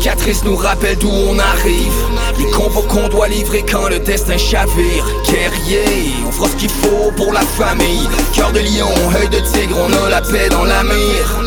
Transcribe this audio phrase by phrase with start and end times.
[0.00, 1.92] Cicatrices nous rappellent d'où on arrive
[2.38, 7.12] Les combos qu'on doit livrer quand le destin chavire Guerrier, on fera ce qu'il faut
[7.18, 8.88] pour la famille Cœur de lion,
[9.20, 11.44] œil de tigre, on a la paix dans la mire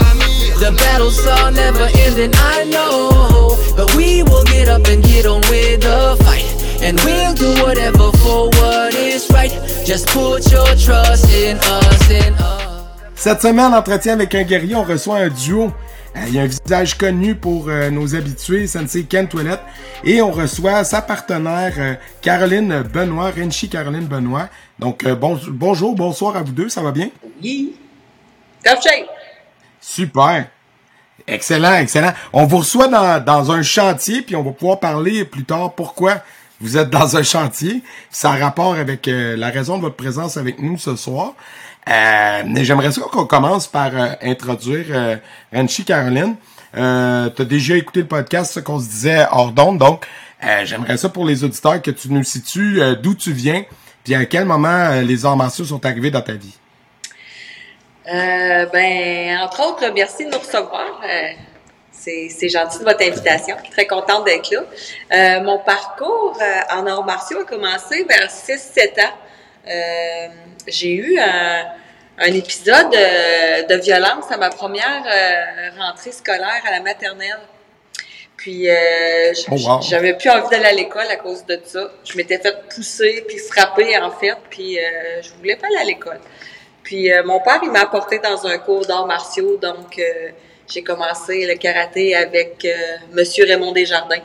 [0.60, 3.58] The battles are never ending, I know.
[3.76, 6.46] But we will get up and get on with the fight.
[6.80, 9.52] And we'll do whatever for what is right.
[9.84, 12.84] Just put your trust in us, in us.
[13.16, 15.72] Cette semaine, entretien avec un guerrier, on reçoit un duo.
[16.16, 19.62] Euh, Il y a un visage connu pour euh, nos habitués, Sensei Ken Toilette.
[20.04, 24.50] Et on reçoit sa partenaire, euh, Caroline Benoît, Renchi Caroline Benoît.
[24.80, 27.10] Donc, bon- bonjour, bonsoir à vous deux, ça va bien?
[27.42, 27.76] Oui.
[28.64, 29.08] Top shape.
[29.82, 30.48] Super.
[31.28, 32.14] Excellent, excellent.
[32.34, 36.22] On vous reçoit dans, dans un chantier, puis on va pouvoir parler plus tard pourquoi
[36.60, 37.82] vous êtes dans un chantier.
[38.10, 41.34] Ça a rapport avec euh, la raison de votre présence avec nous ce soir.
[41.90, 45.16] Euh, j'aimerais ça qu'on commence par euh, introduire euh,
[45.54, 46.36] Renchi Caroline.
[46.76, 50.08] Euh, tu as déjà écouté le podcast, ce qu'on se disait hors d'onde, donc
[50.44, 53.64] euh, j'aimerais ça pour les auditeurs que tu nous situes euh, d'où tu viens,
[54.04, 56.58] puis à quel moment euh, les arts martiaux sont arrivés dans ta vie?
[58.06, 61.02] Ben, entre autres, merci de nous recevoir.
[61.94, 63.56] C'est gentil de votre invitation.
[63.72, 65.40] Très contente d'être là.
[65.40, 66.38] Mon parcours
[66.70, 70.34] en arts martiaux a commencé vers 6-7 ans.
[70.68, 71.66] Euh, J'ai eu un,
[72.20, 77.40] un épisode de, de violence à ma première euh, rentrée scolaire à la maternelle.
[78.38, 81.92] Puis, euh, Oh, j'avais plus envie d'aller à l'école à cause de ça.
[82.04, 85.84] Je m'étais fait pousser puis frapper, en fait, puis euh, je voulais pas aller à
[85.86, 86.20] l'école.
[86.84, 90.30] Puis euh, mon père, il m'a apporté dans un cours d'arts martiaux, donc euh,
[90.70, 94.22] j'ai commencé le karaté avec euh, Monsieur Raymond Desjardins.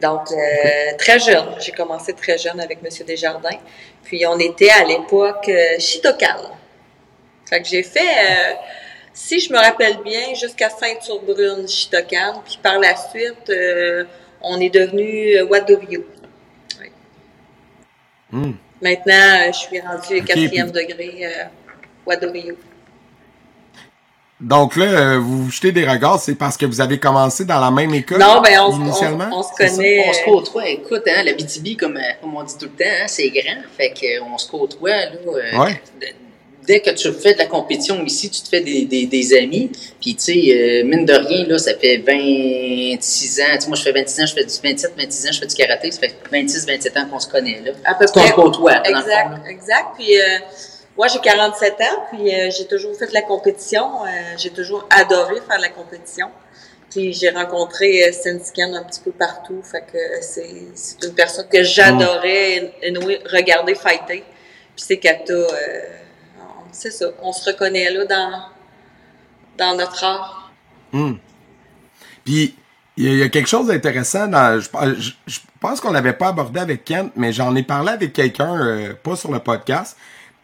[0.00, 3.58] Donc euh, très jeune, j'ai commencé très jeune avec Monsieur Desjardins.
[4.04, 6.52] Puis on était à l'époque euh, Shitokan.
[7.48, 8.54] Fait que j'ai fait, euh,
[9.12, 12.42] si je me rappelle bien, jusqu'à ceinture brune Shitokan.
[12.44, 14.04] Puis par la suite, euh,
[14.40, 15.44] on est devenu euh.
[16.80, 16.92] Ouais.
[18.30, 18.52] Hmm.
[18.80, 21.44] Maintenant, euh, je suis rendue Ok, quatrième puis- degré euh,
[22.06, 22.56] Wadoryu.
[24.40, 27.58] Donc là, euh, vous vous jetez des regards, c'est parce que vous avez commencé dans
[27.58, 29.28] la même école Non, ben on, initialement?
[29.32, 30.06] on, on se connaît.
[30.08, 30.68] On se côtoie.
[30.68, 33.60] Écoute, hein, la BTB, comme, euh, comme on dit tout le temps, hein, c'est grand.
[33.76, 34.90] Fait qu'on se côtoie.
[34.90, 35.82] Là, euh, Ouais.
[36.68, 39.72] Dès que tu fais de la compétition ici, tu te fais des, des, des amis.
[40.00, 43.44] Puis, tu sais, euh, mine de rien, là, ça fait 26 ans.
[43.54, 45.46] Tu sais, moi, je fais 26 ans, je fais du 27, 26 ans, je fais
[45.46, 45.90] du karaté.
[45.90, 47.72] Ça fait 26, 27 ans qu'on se connaît, là.
[47.86, 48.28] À peu Qu'on près.
[48.28, 49.38] se côtoie, dans le fond, Exact, là.
[49.50, 49.86] exact.
[49.98, 50.38] Puis euh,
[50.98, 54.04] moi, j'ai 47 ans, puis euh, j'ai toujours fait la compétition.
[54.04, 56.28] Euh, j'ai toujours adoré faire la compétition.
[56.90, 59.62] Puis j'ai rencontré euh, Sensikan un petit peu partout.
[59.62, 62.74] Fait que c'est une personne que j'adorais
[63.32, 64.24] regarder fighter.
[64.74, 65.46] Puis c'est Kata, euh,
[66.72, 68.42] c'est ça, on se reconnaît là dans,
[69.56, 70.52] dans notre art.
[70.90, 71.14] Hmm.
[72.24, 72.56] Puis,
[72.96, 74.28] il y, a- quelque chose d'intéressant.
[74.58, 79.14] Je, pense qu'on l'avait pas abordé avec Kent, mais j'en ai parlé avec quelqu'un, pas
[79.14, 79.96] sur le podcast.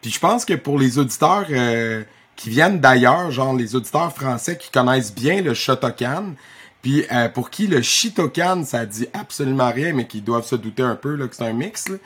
[0.05, 2.03] Puis je pense que pour les auditeurs euh,
[2.37, 6.35] qui viennent d'ailleurs, genre les auditeurs français qui connaissent bien le Shotokan,
[6.83, 10.83] puis euh, pour qui le Shitokan, ça dit absolument rien, mais qui doivent se douter
[10.83, 11.89] un peu là, que c'est un mix.
[11.89, 11.97] là.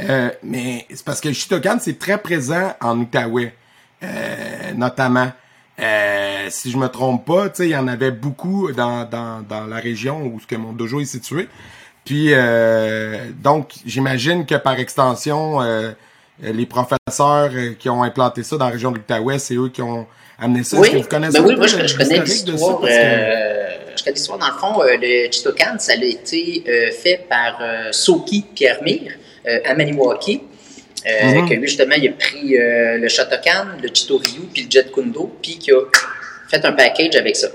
[0.00, 3.54] Euh, mais c'est parce que le Shitokan, c'est très présent en Outaouais,
[4.02, 5.30] euh, notamment.
[5.78, 9.42] Euh, si je me trompe pas, tu sais, il y en avait beaucoup dans, dans,
[9.48, 11.48] dans la région où ce que mon dojo est situé.
[12.04, 15.60] Puis euh, donc, j'imagine que par extension,
[16.40, 19.82] les professeurs euh, qui ont implanté ça dans la région de l'Outaouais, c'est eux qui
[19.82, 20.06] ont
[20.38, 20.78] amené ça.
[20.78, 22.80] Est-ce que vous connaissez ben oui, moi je, je connais l'histoire.
[22.84, 24.38] Euh, je connais l'histoire.
[24.38, 28.82] Dans le fond, euh, le Chitokan, ça a été euh, fait par euh, Soki Pierre
[28.82, 29.12] Mire
[29.46, 30.42] euh, à Maniwaki.
[31.06, 31.48] Euh, Mhm.
[31.50, 35.36] que lui, justement, il a pris euh, le Shotokan, le Chitoryu, puis le Jet Kundo,
[35.42, 35.80] puis qui a
[36.48, 37.48] fait un package avec ça.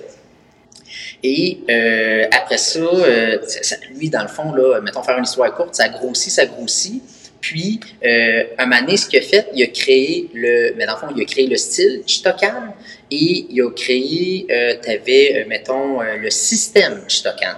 [1.24, 5.76] Et euh, après euh, ça- lui, dans le fond, là, mettons faire une histoire courte,
[5.76, 7.02] ça grossit, ça grossit.
[7.42, 11.00] Puis, euh, un donné, ce qu'il a fait, il a créé le, mais dans le
[11.00, 12.74] fond, il a créé le style Chitokan
[13.12, 17.56] et il a créé, euh, tu avais, mettons, euh, le système Chitokan.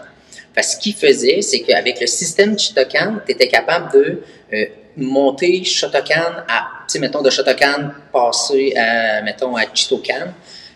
[0.53, 4.21] Parce ce qu'il faisait, c'est qu'avec le système Chitokan, tu étais capable de
[4.53, 4.65] euh,
[4.97, 10.33] monter Shotokan à, tu mettons, de Shotokan passer à, mettons, à Chitokan.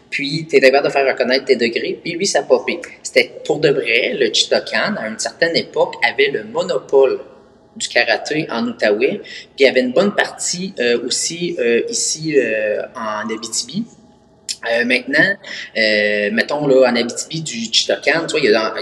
[0.10, 2.80] Puis puis tu es capable de faire reconnaître tes degrés, puis lui, ça a popé.
[3.04, 7.20] C'était pour de vrai, le Chitokan, à une certaine époque, avait le monopole
[7.76, 12.38] du karaté en Outaouais, puis il y avait une bonne partie euh, aussi euh, ici
[12.38, 13.86] euh, en Abitibi.
[14.72, 15.36] Euh, maintenant,
[15.78, 18.74] euh, mettons là, en Abitibi du Chitokan, tu vois, il y a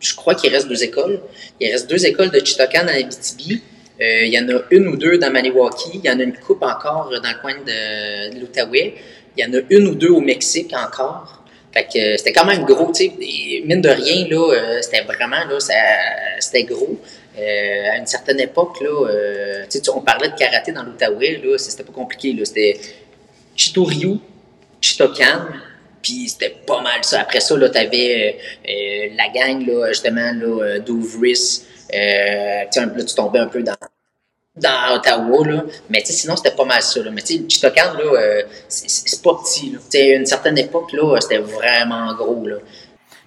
[0.00, 1.20] je crois qu'il reste deux écoles.
[1.60, 3.62] Il reste deux écoles de Chitokan en Abitibi.
[4.00, 6.00] Euh, il y en a une ou deux dans Maniwaki.
[6.02, 8.94] Il y en a une coupe encore dans le coin de, l'Outaouais.
[9.36, 11.44] Il y en a une ou deux au Mexique encore.
[11.72, 13.12] Fait que c'était quand même gros, tu sais.
[13.64, 15.58] Mine de rien, là, c'était vraiment, là,
[16.40, 16.98] c'était gros.
[17.40, 19.64] Euh, à une certaine époque, là, euh,
[19.94, 22.44] on parlait de karaté dans l'Outaouais, là, c'était pas compliqué, là.
[22.44, 22.78] C'était
[23.56, 24.18] Chitoryu,
[24.80, 25.46] Chitokan,
[26.02, 27.20] puis c'était pas mal ça.
[27.20, 28.36] Après ça, là, t'avais
[28.68, 31.62] euh, la gang, là, justement, là, d'Ouvris.
[31.92, 33.76] Là, tu tombais un peu dans,
[34.56, 35.64] dans Ottawa, là.
[35.88, 37.10] Mais sinon, c'était pas mal ça, là.
[37.10, 39.78] Mais Chitokan, là, c'est- pas petit, là.
[39.94, 42.56] À une certaine époque, là, c'était vraiment gros, là.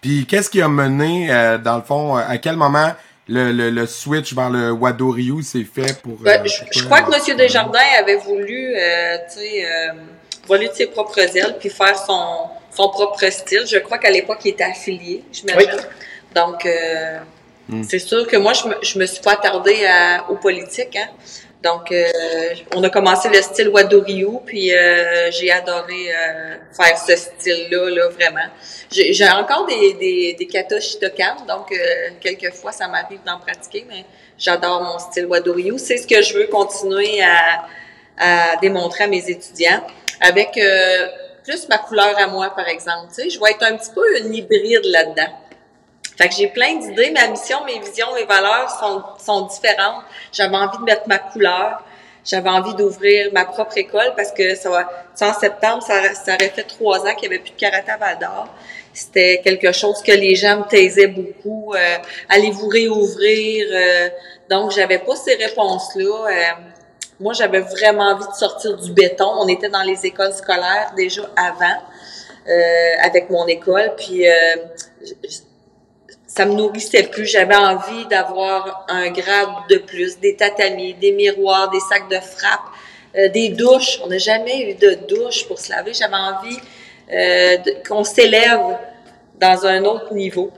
[0.02, 1.30] Puis qu'est-ce qui a mené,
[1.64, 2.92] dans le fond, à quel moment
[3.28, 6.18] le, le, le switch vers le Wado Ryu s'est fait pour...
[6.18, 7.38] Ben, euh, je, pour je toi, crois que euh, M.
[7.38, 9.94] Desjardins avait voulu, euh, tu sais, euh,
[10.48, 13.64] voler de ses propres ailes puis faire son, son propre style.
[13.66, 15.70] Je crois qu'à l'époque, il était affilié, j'imagine.
[16.36, 17.20] Donc, euh,
[17.88, 20.98] c'est sûr que moi, je me, je me suis pas attardée à, aux politiques.
[20.98, 21.08] Hein.
[21.64, 22.10] Donc, euh,
[22.76, 28.10] on a commencé le style Wadoryu, puis euh, j'ai adoré euh, faire ce style-là, là,
[28.10, 28.50] vraiment.
[28.92, 34.04] J'ai encore des, des, des katas Shitokan, donc euh, quelquefois, ça m'arrive d'en pratiquer, mais
[34.38, 35.80] j'adore mon style Wadoryu.
[35.80, 37.66] C'est ce que je veux continuer à,
[38.18, 39.88] à démontrer à mes étudiants,
[40.20, 41.08] avec euh,
[41.46, 43.08] plus ma couleur à moi, par exemple.
[43.16, 45.32] Tu sais, je vais être un petit peu une hybride là-dedans.
[46.18, 47.12] Fait que j'ai plein d'idées.
[47.12, 50.04] Ma mission, mes visions, mes valeurs sont, sont différentes.
[50.32, 51.84] J'avais envie de mettre ma couleur.
[52.26, 56.36] J'avais envie d'ouvrir ma propre école parce que ça va, tu en septembre, ça, ça
[56.36, 58.48] aurait fait trois ans qu'il n'y avait plus de karaté d'Or.
[58.94, 61.74] C'était quelque chose que les gens me taisaient beaucoup.
[61.74, 61.98] Euh,
[62.30, 63.68] Allez-vous réouvrir?
[63.72, 64.10] Euh,
[64.50, 66.28] donc, j'avais pas ces réponses-là.
[66.30, 66.34] Euh,
[67.20, 69.30] moi, j'avais vraiment envie de sortir du béton.
[69.40, 71.82] On était dans les écoles scolaires déjà avant,
[72.48, 73.94] euh, avec mon école.
[73.98, 74.34] Puis, euh,
[76.36, 77.28] ça me nourrissait plus.
[77.28, 82.68] J'avais envie d'avoir un grade de plus, des tatamis, des miroirs, des sacs de frappe,
[83.16, 84.00] euh, des douches.
[84.04, 85.94] On n'a jamais eu de douche pour se laver.
[85.94, 86.58] J'avais envie
[87.12, 87.58] euh,
[87.88, 88.78] qu'on s'élève
[89.40, 90.52] dans un autre niveau.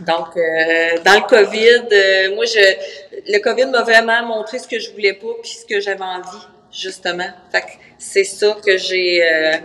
[0.00, 4.80] Donc, euh, dans le COVID, euh, moi, je, le COVID m'a vraiment montré ce que
[4.80, 7.30] je voulais pas puis ce que j'avais envie, justement.
[7.52, 9.56] Fait que c'est ça que j'ai, euh,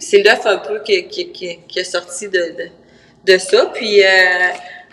[0.00, 2.68] c'est l'œuf un peu qui, qui, qui, qui est sorti de, de,
[3.24, 3.66] de ça.
[3.74, 4.08] Puis, euh,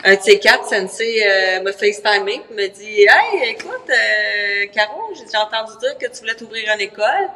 [0.04, 5.12] un de ces quatre, Sensei, euh, me FaceTimé puis me dit Hey, écoute, euh, Caro,
[5.14, 7.30] j'ai entendu dire que tu voulais t'ouvrir une école.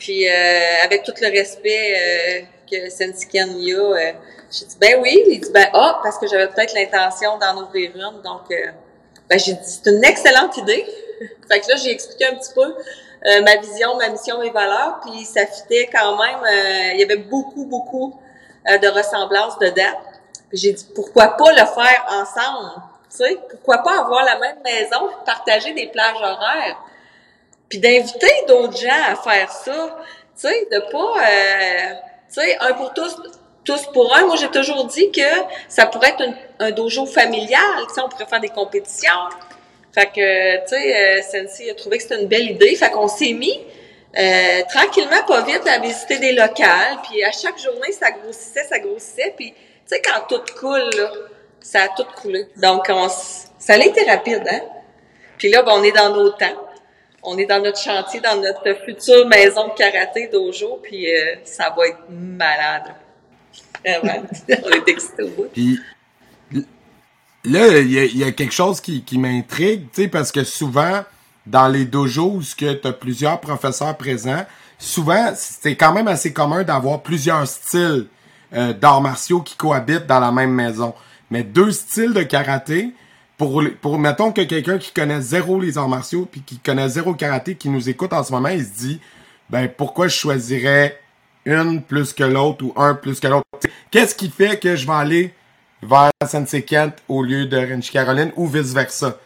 [0.00, 0.32] Puis, euh,
[0.82, 2.40] avec tout le respect euh,
[2.70, 4.12] que Sensei Ken y a, euh,
[4.50, 5.22] j'ai dit Ben oui.
[5.28, 8.22] Il dit Ben ah, parce que j'avais peut-être l'intention d'en ouvrir une.
[8.22, 8.48] Donc,
[9.28, 10.86] ben, j'ai dit C'est une excellente idée.
[11.48, 12.74] fait que là, j'ai expliqué un petit peu
[13.42, 15.00] ma vision, ma mission, mes valeurs.
[15.04, 16.92] Puis, ça fitait quand même.
[16.94, 18.18] il y avait beaucoup, beaucoup
[18.66, 19.98] de ressemblances dedans.
[20.52, 25.08] J'ai dit pourquoi pas le faire ensemble, tu sais, pourquoi pas avoir la même maison,
[25.24, 26.76] partager des plages horaires,
[27.68, 29.98] puis d'inviter d'autres gens à faire ça,
[30.40, 31.94] tu sais, de pas, euh,
[32.32, 33.16] tu sais, un pour tous,
[33.64, 34.26] tous pour un.
[34.26, 35.20] Moi, j'ai toujours dit que
[35.68, 39.28] ça pourrait être un, un dojo familial, tu sais, on pourrait faire des compétitions.
[39.92, 43.32] Fait que, tu sais, euh, a trouvé que c'était une belle idée, fait qu'on s'est
[43.32, 43.60] mis
[44.18, 48.78] euh, tranquillement, pas vite, à visiter des locales, puis à chaque journée, ça grossissait, ça
[48.78, 49.54] grossissait, puis
[49.90, 51.10] sais, quand tout coule, là,
[51.60, 52.46] ça a tout coulé.
[52.56, 54.60] Donc, on, ça a été rapide, hein?
[55.38, 56.68] Puis là, ben, on est dans nos temps.
[57.22, 61.74] On est dans notre chantier, dans notre future maison de karaté dojo, puis euh, ça
[61.76, 62.94] va être malade.
[63.84, 64.22] Vraiment.
[64.64, 65.48] on est excités au bout.
[65.52, 65.78] Puis
[67.44, 70.32] là, il y a, il y a quelque chose qui, qui m'intrigue, tu sais, parce
[70.32, 71.04] que souvent,
[71.46, 74.46] dans les dojos où tu as plusieurs professeurs présents,
[74.78, 78.06] souvent, c'est quand même assez commun d'avoir plusieurs styles
[78.54, 80.94] euh, d'arts martiaux qui cohabitent dans la même maison.
[81.30, 82.92] Mais deux styles de karaté,
[83.36, 87.14] pour, pour mettons que quelqu'un qui connaît zéro les arts martiaux, puis qui connaît zéro
[87.14, 89.00] karaté, qui nous écoute en ce moment, il se dit,
[89.48, 91.00] ben pourquoi je choisirais
[91.44, 93.46] une plus que l'autre ou un plus que l'autre?
[93.90, 95.34] Qu'est-ce qui fait que je vais aller
[95.82, 99.16] vers Sensei Kent au lieu de Renchi Caroline ou vice-versa?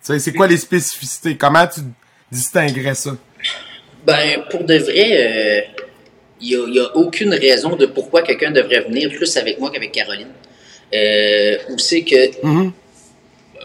[0.00, 1.36] C'est quoi les spécificités?
[1.36, 1.80] Comment tu
[2.30, 3.10] distinguerais ça?
[4.06, 5.68] Ben, pour de vrai,
[6.40, 10.28] il n'y a, aucune raison de pourquoi quelqu'un devrait venir plus avec moi qu'avec Caroline.
[10.94, 12.72] Euh, ou c'est que Mhm.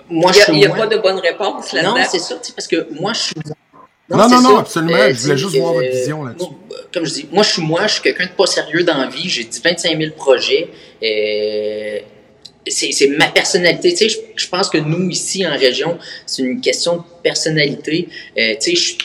[0.09, 0.77] moi, Il je suis n'y a, moi.
[0.77, 2.07] pas de bonne réponse Non, là-dedans.
[2.11, 3.35] c'est ça, tu sais, parce que moi, je suis.
[4.09, 4.59] Non, non, non, ça.
[4.59, 4.97] absolument.
[4.99, 6.45] Euh, Je voulais juste voir votre euh, vision là-dessus.
[6.51, 8.97] euh, Comme je dis, moi, je suis moi, je suis quelqu'un de pas sérieux dans
[8.97, 9.29] la vie.
[9.29, 10.67] J'ai dit 25 000 projets.
[11.01, 11.99] Euh,
[12.67, 13.91] c'est c'est ma personnalité.
[13.91, 18.09] Tu sais, je, je pense que nous, ici, en région, c'est une question de personnalité.
[18.37, 18.97] Euh, tu sais, je suis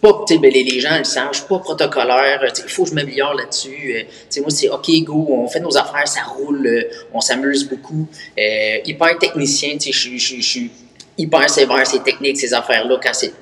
[0.00, 2.90] pas, tu sais, ben, les, gens le savent, je suis pas protocolaire, il faut que
[2.90, 3.94] je m'améliore là-dessus.
[3.96, 8.06] Euh, moi, c'est OK, go, on fait nos affaires, ça roule, euh, on s'amuse beaucoup.
[8.38, 10.70] Euh, hyper technicien, tu je, suis
[11.16, 13.32] hyper sévère, ces techniques, ces affaires-là, quand c'est...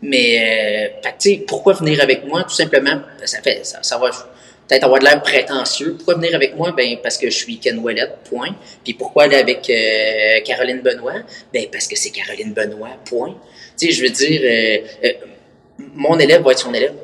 [0.00, 2.44] Mais, euh, tu sais, pourquoi venir avec moi?
[2.44, 4.10] Tout simplement, ça fait, ça, va
[4.68, 5.94] peut-être avoir de l'air prétentieux.
[5.96, 6.72] Pourquoi venir avec moi?
[6.72, 8.54] Ben, parce que je suis Ken Ouellet, point.
[8.84, 9.72] Puis pourquoi aller avec
[10.44, 11.22] Caroline Benoît?
[11.52, 13.34] Ben, parce que c'est Caroline Benoît, point.
[13.78, 14.40] Tu sais, je veux dire,
[15.04, 15.12] euh,
[15.94, 16.94] mon élève va être son élève.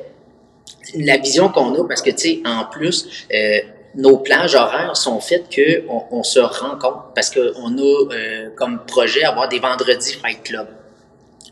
[0.95, 3.59] La vision qu'on a, parce que, tu sais, en plus, euh,
[3.95, 9.23] nos plages horaires sont faites que on, se rencontre parce qu'on a euh, comme projet
[9.23, 10.67] avoir des vendredis Fight Club.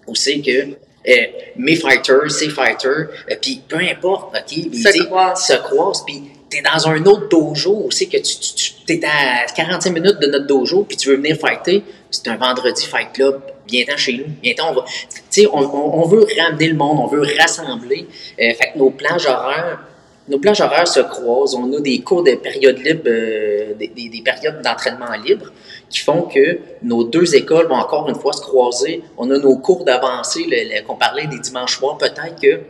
[0.07, 0.75] Où c'est que
[1.07, 1.13] euh,
[1.55, 5.47] mes fighters, ces fighters, euh, puis peu importe, ok, mais Se croisent.
[5.47, 9.01] se croisent, puis t'es dans un autre dojo où c'est que tu, tu, tu t'es
[9.05, 13.11] à 45 minutes de notre dojo, puis tu veux venir fighter, c'est un vendredi Fight
[13.13, 16.99] Club, viens-t'en chez nous, viens-t'en, on va, tu sais, on, on, veut ramener le monde,
[16.99, 18.07] on veut rassembler,
[18.39, 19.79] euh, fait que nos plages horaires,
[20.27, 24.09] nos plages horaires se croisent, on a des cours de période libre, euh, des, des,
[24.09, 25.51] des périodes d'entraînement libre
[25.89, 29.03] qui font que nos deux écoles vont encore une fois se croiser.
[29.17, 30.47] On a nos cours d'avancée,
[30.87, 32.61] qu'on parlait des dimanches soirs, peut-être que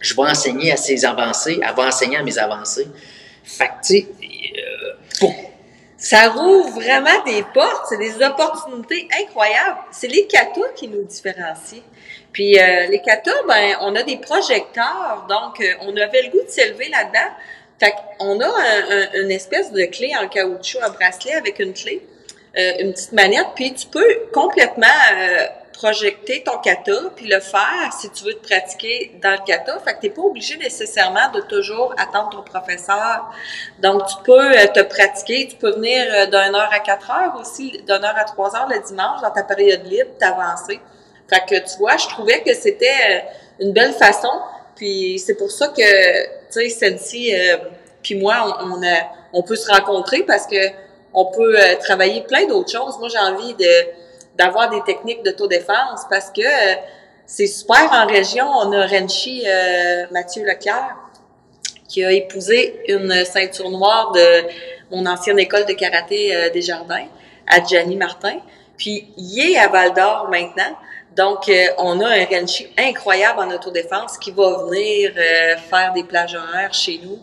[0.00, 2.86] je vais enseigner à ces avancées, elle va enseigner à mes avancées.
[3.42, 5.34] Fait que, tu sais, euh, pour-
[6.04, 9.78] Ça rouvre vraiment des portes, c'est des opportunités incroyables.
[9.90, 11.82] C'est les katas qui nous différencient.
[12.30, 16.42] Puis euh, les katas, ben, on a des projecteurs, donc euh, on avait le goût
[16.44, 17.30] de s'élever là-dedans.
[17.80, 21.72] Fait qu'on a un- un- une espèce de clé en caoutchouc, un bracelet avec une
[21.72, 22.06] clé,
[22.58, 27.92] euh, une petite manette, puis tu peux complètement euh, projeter ton kata, puis le faire
[28.00, 29.78] si tu veux te pratiquer dans le kata.
[29.80, 33.30] Fait que t'es pas obligé nécessairement de toujours attendre ton professeur.
[33.80, 37.34] Donc, tu peux euh, te pratiquer, tu peux venir euh, d'une heure à quatre heures
[37.40, 40.80] aussi, d'une heure à trois heures le dimanche dans ta période libre, t'avancer.
[41.28, 43.18] Fait que tu vois, je trouvais que c'était euh,
[43.64, 44.32] une belle façon.
[44.76, 47.32] Puis c'est pour ça que, tu sais, Sensi,
[48.02, 50.56] puis moi, on, on, a- on peut se rencontrer parce que
[51.12, 52.98] on peut travailler plein d'autres choses.
[52.98, 54.03] Moi, j'ai envie de
[54.36, 56.74] d'avoir des techniques d'autodéfense parce que euh,
[57.26, 58.46] c'est super en région.
[58.46, 60.96] On a Renchi euh, Mathieu Leclerc
[61.88, 64.42] qui a épousé une ceinture noire de
[64.90, 67.06] mon ancienne école de karaté euh, des Jardins,
[67.46, 68.38] Adjani Martin.
[68.76, 70.76] Puis il est à Val d'Or maintenant.
[71.16, 75.12] Donc, euh, on a un Renchi incroyable en autodéfense qui va venir
[75.70, 77.20] faire des plages horaires chez nous.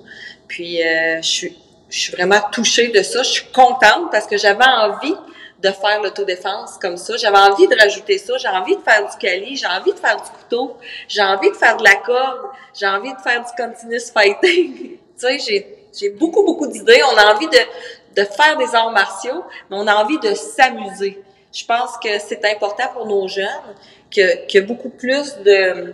[0.48, 1.58] Puis, je suis
[1.90, 3.22] je suis vraiment touchée de ça.
[3.22, 5.14] Je suis contente parce que j'avais envie
[5.62, 7.18] de faire l'autodéfense comme ça.
[7.18, 8.38] J'avais envie de rajouter ça.
[8.38, 9.56] J'ai envie de faire du cali.
[9.56, 10.78] J'ai envie de faire du couteau.
[11.08, 12.50] J'ai envie de faire de la corde.
[12.74, 14.74] J'ai envie de faire du continuous fighting.
[14.98, 17.02] tu sais, j'ai, j'ai beaucoup, beaucoup d'idées.
[17.14, 21.22] On a envie de, de faire des arts martiaux, mais on a envie de s'amuser.
[21.54, 23.76] Je pense que c'est important pour nos jeunes
[24.10, 25.94] que, que beaucoup plus de,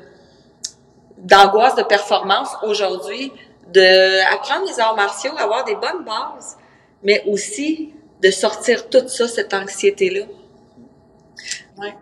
[1.18, 3.34] d'angoisse de performance aujourd'hui,
[3.74, 6.58] de apprendre les arts martiaux, avoir des bonnes bases,
[7.04, 7.94] mais aussi
[8.24, 10.22] de sortir toute ça, cette anxiété-là.
[11.78, 11.94] Ouais.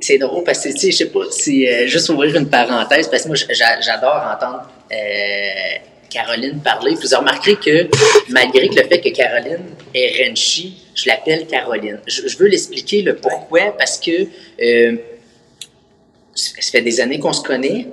[0.00, 3.08] C'est- drôle parce que, tu sais, je sais pas, c'est euh, juste ouvrir une parenthèse
[3.08, 6.94] parce que moi, j'a- j'adore entendre euh, Caroline parler.
[6.94, 7.88] Vous remarqué que
[8.28, 11.98] malgré le fait que Caroline est Renchi, je l'appelle Caroline.
[12.06, 13.76] Je, je veux l'expliquer le pourquoi?
[13.76, 14.12] Parce que
[14.62, 14.96] euh,
[16.34, 17.88] ça fait des années qu'on se connaît.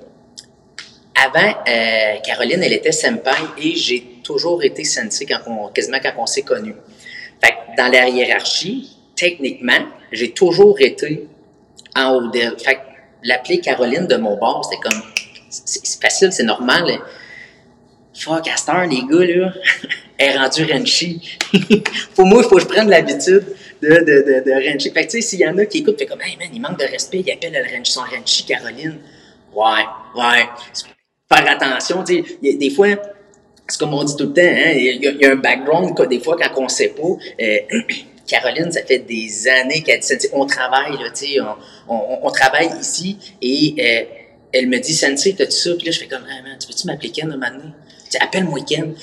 [1.16, 6.14] Avant, euh, Caroline, elle était senpai et j'ai toujours été sensei quand on, quasiment quand
[6.18, 6.76] on s'est connus.
[7.44, 11.28] Fait que dans la hiérarchie, techniquement, j'ai toujours été
[11.96, 12.58] en haut d'elle.
[12.60, 12.80] Fait que
[13.24, 15.02] l'appeler Caroline de mon bord, c'était comme,
[15.50, 16.86] c'est facile, c'est normal.
[18.14, 19.54] Fuck, à cette heure, les gars, là,
[20.20, 21.38] est rendue Renchi.
[22.16, 23.46] Pour moi, il faut que je prenne l'habitude
[23.82, 24.92] de, de, de, de Renchi.
[24.92, 26.62] Fait que, tu sais, s'il y en a qui écoutent, fait comme, hey man, il
[26.62, 28.98] manque de respect, il appelle le son Renchi Caroline.
[29.54, 30.50] Ouais, ouais.
[31.32, 32.88] Faire attention, tu sais, des fois,
[33.70, 35.36] c'est comme on dit tout le temps, hein, il y, a- il y a un
[35.36, 37.04] background, quoi, des fois, quand on sait pas.
[37.42, 37.58] euh,
[38.28, 42.30] Caroline, ça fait des années qu'elle dit On travaille, là, tu sais, on, on, on
[42.32, 44.16] travaille ici et euh,
[44.54, 45.72] elle me dit, Sensei, t'as-tu ça?
[45.76, 47.72] Puis là, je fais comme, ah, man, tu peux-tu m'appeler Ken un moment donné?
[48.22, 48.94] Appelle-moi Ken.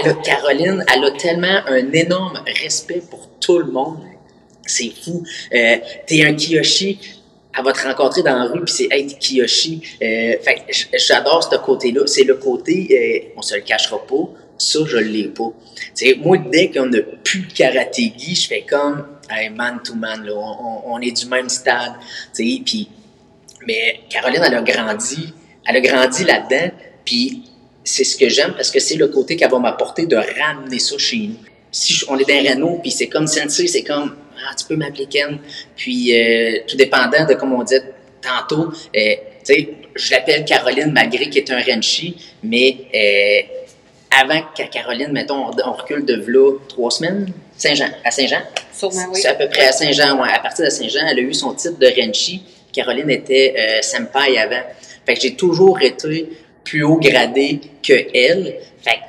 [0.00, 3.98] Elle a, Caroline, elle a tellement un énorme respect pour tout le monde.
[4.66, 5.22] C'est fou.
[5.54, 5.76] Euh,
[6.06, 6.98] t'es un Kiyoshi,
[7.56, 9.80] elle va te rencontrer dans la rue, puis c'est être Kiyoshi.
[10.02, 10.34] Euh,
[10.94, 12.06] j'adore ce côté-là.
[12.06, 15.52] C'est le côté, euh, on se le cachera pas, ça, je l'ai pas.
[15.94, 19.94] Tu sais, moi, dès qu'on n'a plus de karatégi, je fais comme, hey, man to
[19.94, 21.92] man, là, on, est du même stade.
[22.34, 22.88] Puis
[23.66, 25.32] mais Caroline, elle a grandi,
[25.66, 26.70] elle a grandi là-dedans,
[27.04, 27.44] puis
[27.82, 30.98] c'est ce que j'aime parce que c'est le côté qu'elle va m'apporter de ramener ça
[30.98, 31.36] chez nous.
[31.70, 34.14] Si on est dans Renault, puis c'est comme Sensei, c'est comme
[34.56, 35.38] tu peux m'appeler Ken.
[35.76, 37.76] Puis euh, tout dépendant de comme on dit
[38.20, 44.42] tantôt, euh, tu sais, je l'appelle Caroline malgré qu'elle est un Renchi, mais euh, avant
[44.70, 48.42] Caroline, mettons, on, recule de là trois semaines, Saint-Jean, à Saint-Jean?
[48.82, 48.90] Oui.
[49.14, 50.28] C'est à peu près à Saint-Jean, ouais.
[50.32, 52.42] À partir de Saint-Jean, elle a eu son titre de Renchi.
[52.72, 54.62] Caroline était senpai avant.
[55.06, 56.28] Fait que j'ai toujours été
[56.64, 58.56] plus haut gradé que elle.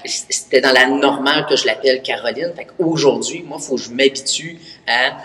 [0.06, 2.54] C'était dans la normale que je l'appelle Caroline.
[2.56, 4.58] Fait qu'aujourd'hui, moi, faut que je m'habitue
[4.88, 5.18] à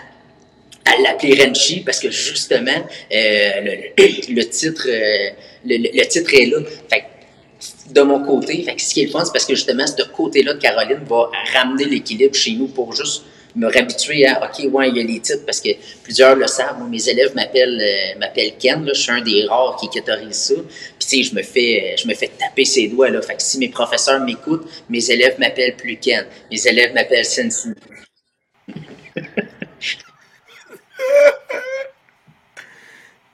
[0.85, 2.71] à l'appeler Renchi parce que justement
[3.13, 5.29] euh, le, le, titre euh,
[5.65, 6.57] le, le, titre est là.
[6.89, 9.85] Fait que, de mon côté, fait que ce qui est fun, c'est parce que justement
[9.85, 13.23] ce côté-là de Caroline va ramener l'équilibre chez nous pour juste
[13.55, 15.69] me réhabituer à OK, ouais, il y a les titres parce que
[16.03, 16.77] plusieurs le savent.
[16.89, 18.83] Mes élèves m'appellent euh, m'appellent Ken.
[18.83, 20.53] Là, je suis un des rares qui autorise ça.
[20.99, 23.21] Puis tu sais, je me fais je me fais taper ses doigts là.
[23.21, 26.25] Fait que si mes professeurs m'écoutent, mes élèves m'appellent plus Ken.
[26.49, 27.71] Mes élèves m'appellent Sensei.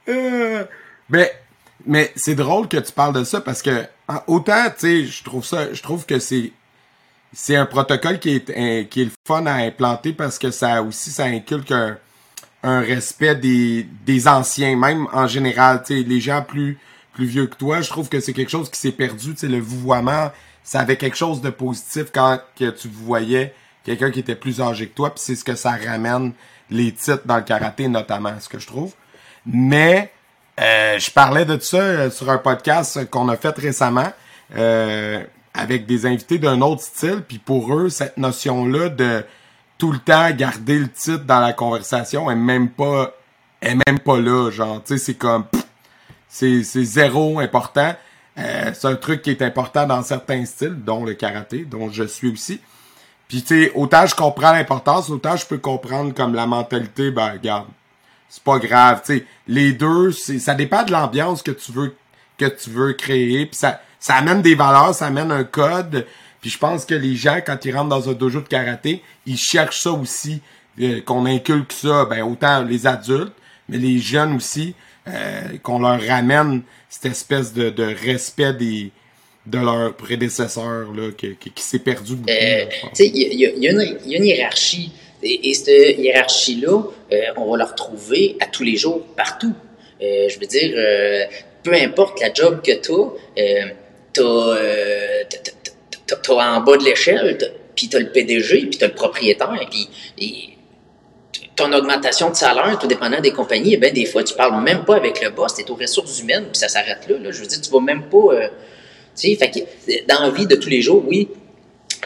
[0.09, 0.63] Euh,
[1.09, 1.31] mais
[1.86, 3.86] mais c'est drôle que tu parles de ça parce que
[4.27, 6.51] autant tu sais je trouve ça je trouve que c'est
[7.39, 11.12] c'est un protocole qui est qui est le fun à implanter parce que ça aussi
[11.12, 12.00] ça inculque un,
[12.63, 16.79] respect des des anciens même en général les gens plus
[17.13, 17.82] plus vieux que toi.
[17.82, 20.32] Je trouve que c'est quelque chose qui s'est perdu le vouvoiement.
[20.63, 23.53] Ça avait quelque chose de positif quand que tu voyais
[23.84, 26.34] quelqu'un qui était plus âgé que toi puis c'est ce que ça ramène
[26.72, 28.94] les titres dans le karaté notamment ce que je trouve.
[29.46, 30.12] Mais
[30.60, 34.12] euh, je parlais de ça euh, sur un podcast qu'on a fait récemment.
[34.56, 35.24] Euh,
[35.57, 37.23] avec des invités d'un autre style.
[37.27, 39.25] Puis pour eux, cette notion-là de
[39.77, 43.13] tout le temps garder le titre dans la conversation est même pas
[43.61, 44.51] est même pas là.
[44.51, 45.45] Genre, tu sais, c'est comme
[46.29, 47.95] c'est zéro important.
[48.35, 52.31] c'est un truc qui est important dans certains styles, dont le karaté, dont je suis
[52.31, 52.61] aussi.
[53.27, 57.33] Puis tu sais, autant je comprends l'importance, autant je peux comprendre comme la mentalité, ben
[57.33, 57.67] regarde,
[58.29, 59.01] c'est pas grave.
[59.05, 61.96] Tu sais, les deux, c'est, ça dépend de l'ambiance que tu veux
[62.37, 63.48] que tu veux créer.
[63.48, 66.05] Puis ça, ça amène des valeurs, ça amène un code.
[66.42, 69.38] Puis je pense que les gens, quand ils rentrent dans un dojo de karaté, ils
[69.38, 70.42] cherchent ça aussi,
[70.81, 73.33] euh, qu'on inculque ça, ben autant les adultes,
[73.68, 74.75] mais les jeunes aussi,
[75.07, 78.92] euh, qu'on leur ramène cette espèce de, de respect des
[79.46, 82.29] de leurs prédécesseurs là, qui, qui, s'est perdu beaucoup.
[82.29, 84.92] Euh, tu sais, il y, y, y, a une hiérarchie
[85.24, 89.53] et, cette hiérarchie-là, euh, on va la retrouver à tous les jours, partout.
[90.01, 91.25] Euh, je veux dire, euh,
[91.64, 93.72] peu importe la job que tu as,
[96.25, 97.38] tu as, en bas de l'échelle,
[97.75, 100.58] puis tu as le PDG, puis tu as le propriétaire, puis
[101.56, 104.86] ton augmentation de salaire, tout dépendant des compagnies, eh bien, des fois, tu parles même
[104.86, 107.42] pas avec le boss, tu es aux ressources humaines, puis ça s'arrête là, là, Je
[107.42, 108.50] veux dire, tu vas même pas...
[109.16, 111.27] tu sais, fait que, dans la vie de tous les jours, oui,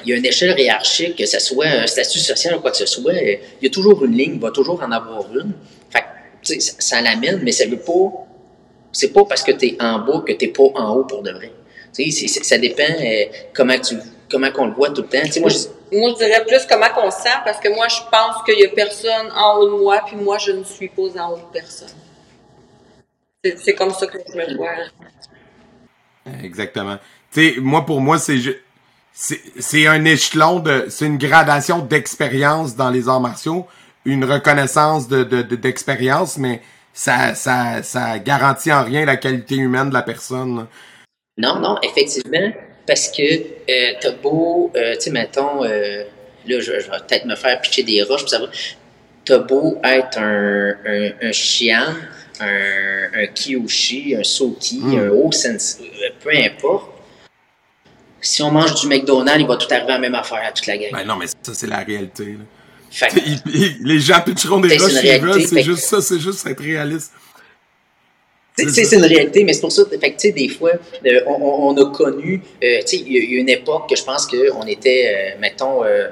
[0.03, 2.77] il y a une échelle hiérarchique, que ce soit un statut social ou quoi que
[2.77, 5.51] ce soit, il y a toujours une ligne, il va toujours en avoir une.
[5.89, 8.11] Fait que, ça, l'amène, mais ça veut pas.
[8.91, 11.31] C'est pas parce que tu es en bas que tu pas en haut pour de
[11.31, 11.51] vrai.
[11.93, 13.95] Tu sais, ça dépend euh, comment tu
[14.29, 15.41] comment qu'on le voit tout le temps.
[15.41, 18.59] moi, je, moi, je dirais plus comment qu'on sent, parce que moi, je pense qu'il
[18.59, 21.37] y a personne en haut de moi, puis moi, je ne suis pas en haut
[21.37, 21.89] de personne.
[23.43, 24.69] C'est comme ça que je me vois.
[26.43, 26.97] Exactement.
[27.33, 28.37] Tu sais, moi, pour moi, c'est
[29.13, 33.67] c'est un échelon de, c'est une gradation d'expérience dans les arts martiaux,
[34.05, 36.61] une reconnaissance de d'expérience, de, mais
[36.93, 40.67] ça, ça, ça garantit en rien la qualité humaine de la personne.
[41.37, 42.51] Non, non, effectivement,
[42.85, 46.03] parce que euh, t'as beau, euh, tu sais, mettons, euh,
[46.45, 48.47] là, je, vais peut-être me faire pitcher des roches, ça va.
[49.23, 51.95] T'as beau être un, un, un chien,
[52.39, 54.99] un, un kiyoshi, un soki, mm.
[54.99, 56.91] un haut sensei, euh, peu importe
[58.21, 60.67] si on mange du McDonald's, il va tout arriver à la même affaire à toute
[60.67, 60.91] la gang.
[60.91, 62.37] Ben non, mais ça, c'est la réalité.
[63.79, 67.13] les gens pitcheront des roches c'est juste ça, c'est juste être réaliste.
[68.57, 70.73] C'est une réalité, mais c'est pour ça, fait que, des fois,
[71.05, 74.67] euh, on, on, a connu, euh, il y, a une époque que je pense qu'on
[74.67, 76.09] était, euh, mettons, euh,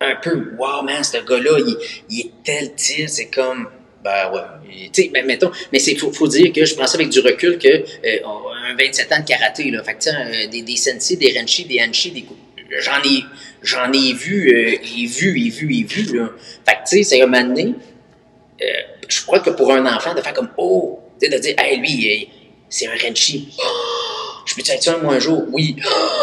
[0.00, 1.76] un peu, wow, man, ce gars-là, il,
[2.10, 3.68] il, est tel titre, c'est comme,
[4.04, 4.88] ben ouais.
[4.92, 7.58] Tu sais, ben, mettons, mais c'est faut, faut dire que je ça avec du recul
[7.58, 7.84] que
[8.24, 9.82] un 27 ans de karaté, là.
[9.82, 12.24] Fait que, des, des sensei, des renchi, des hanchi, des
[12.80, 13.24] j'en ai
[13.62, 16.30] j'en ai vu euh, et vu et vu et vu là.
[16.66, 17.74] Fait que tu sais, c'est un moment donné,
[19.08, 21.78] je crois que pour un enfant de faire comme oh, tu sais de dire hey
[21.78, 22.28] lui
[22.68, 23.48] c'est un renchi.
[24.44, 25.44] je peux être ça moi un jour?
[25.52, 25.76] Oui.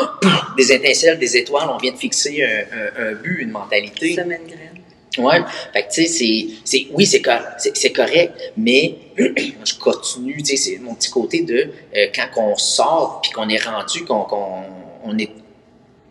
[0.58, 4.16] des étincelles, des étoiles, on vient de fixer un, un, un but, une mentalité.
[4.16, 4.70] Semaine graine.
[5.20, 10.38] Ouais, fait que tu sais, c'est, oui, c'est, cor- c'est, c'est correct, mais je continue,
[10.42, 14.06] tu sais, c'est mon petit côté de euh, quand on sort puis qu'on est rendu,
[14.06, 14.26] qu'on,
[15.04, 15.30] on est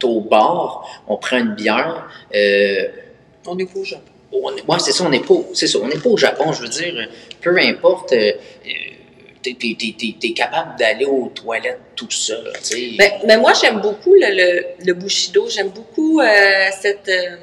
[0.05, 2.88] au bar, on prend une bière, euh,
[3.47, 4.12] On est pas au Japon.
[4.33, 6.68] Ouais, c'est ça, on n'est pas, c'est ça, on n'est pas au Japon, je veux
[6.68, 7.09] dire,
[7.40, 8.33] peu importe, euh,
[8.66, 8.71] euh,
[9.42, 9.57] t'es-
[10.21, 12.97] t'es capable d'aller aux toilettes tout seul, tu.
[12.97, 15.49] Ben, mais moi, j'aime beaucoup le, Bushido.
[15.49, 16.25] J'aime beaucoup euh,
[16.81, 17.37] cette, euh,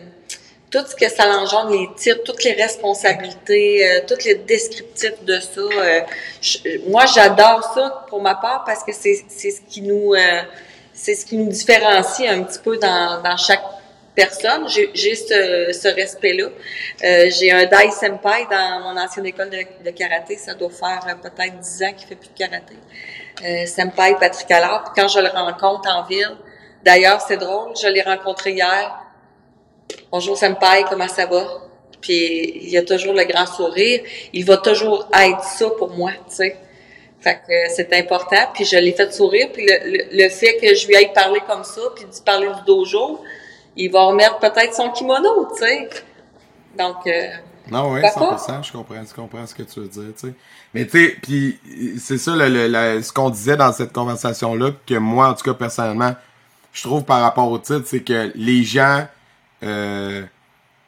[0.71, 5.39] tout ce que ça engendre, les titres, toutes les responsabilités, euh, tous les descriptifs de
[5.39, 5.61] ça.
[5.61, 6.01] euh,
[6.87, 9.15] moi, j'adore ça pour ma part parce que c'est
[9.51, 10.13] ce qui nous
[10.93, 13.63] c'est ce qui nous différencie un petit peu dans, dans chaque
[14.19, 14.67] personne.
[14.67, 16.47] J'ai ce, respect-là.
[17.03, 20.35] Euh, J'ai un Dai Senpai dans mon ancienne école de, karaté.
[20.35, 22.75] Ça doit faire euh, peut-être 10 ans qu'il fait plus de karaté.
[23.45, 24.83] Euh, Senpai Patrick Allard.
[24.83, 26.35] Puis quand je le rencontre en ville,
[26.83, 28.93] d'ailleurs, c'est drôle, je l'ai rencontré hier.
[30.11, 31.45] Bonjour Senpai, comment ça va?
[32.01, 34.01] Puis il a toujours le grand sourire.
[34.33, 36.57] Il va toujours être ça pour moi, tu sais.
[37.21, 38.43] Fait que c'est important.
[38.53, 39.49] Puis je l'ai fait sourire.
[39.53, 42.65] Puis le, le, fait que je lui aille parler comme ça, puis lui parler du
[42.65, 43.21] dojo,
[43.83, 45.89] il va remettre peut-être son kimono, tu sais.
[46.77, 47.29] Donc, euh,
[47.71, 50.33] Non, oui, Pourquoi 100%, je comprends, je comprends ce que tu veux dire, tu sais.
[50.73, 51.59] Mais tu sais, puis
[51.99, 55.43] c'est ça le, le- le- ce qu'on disait dans cette conversation-là, que moi, en tout
[55.43, 56.15] cas, personnellement,
[56.73, 59.07] je trouve par rapport au titre, c'est que les gens,
[59.63, 60.21] euh,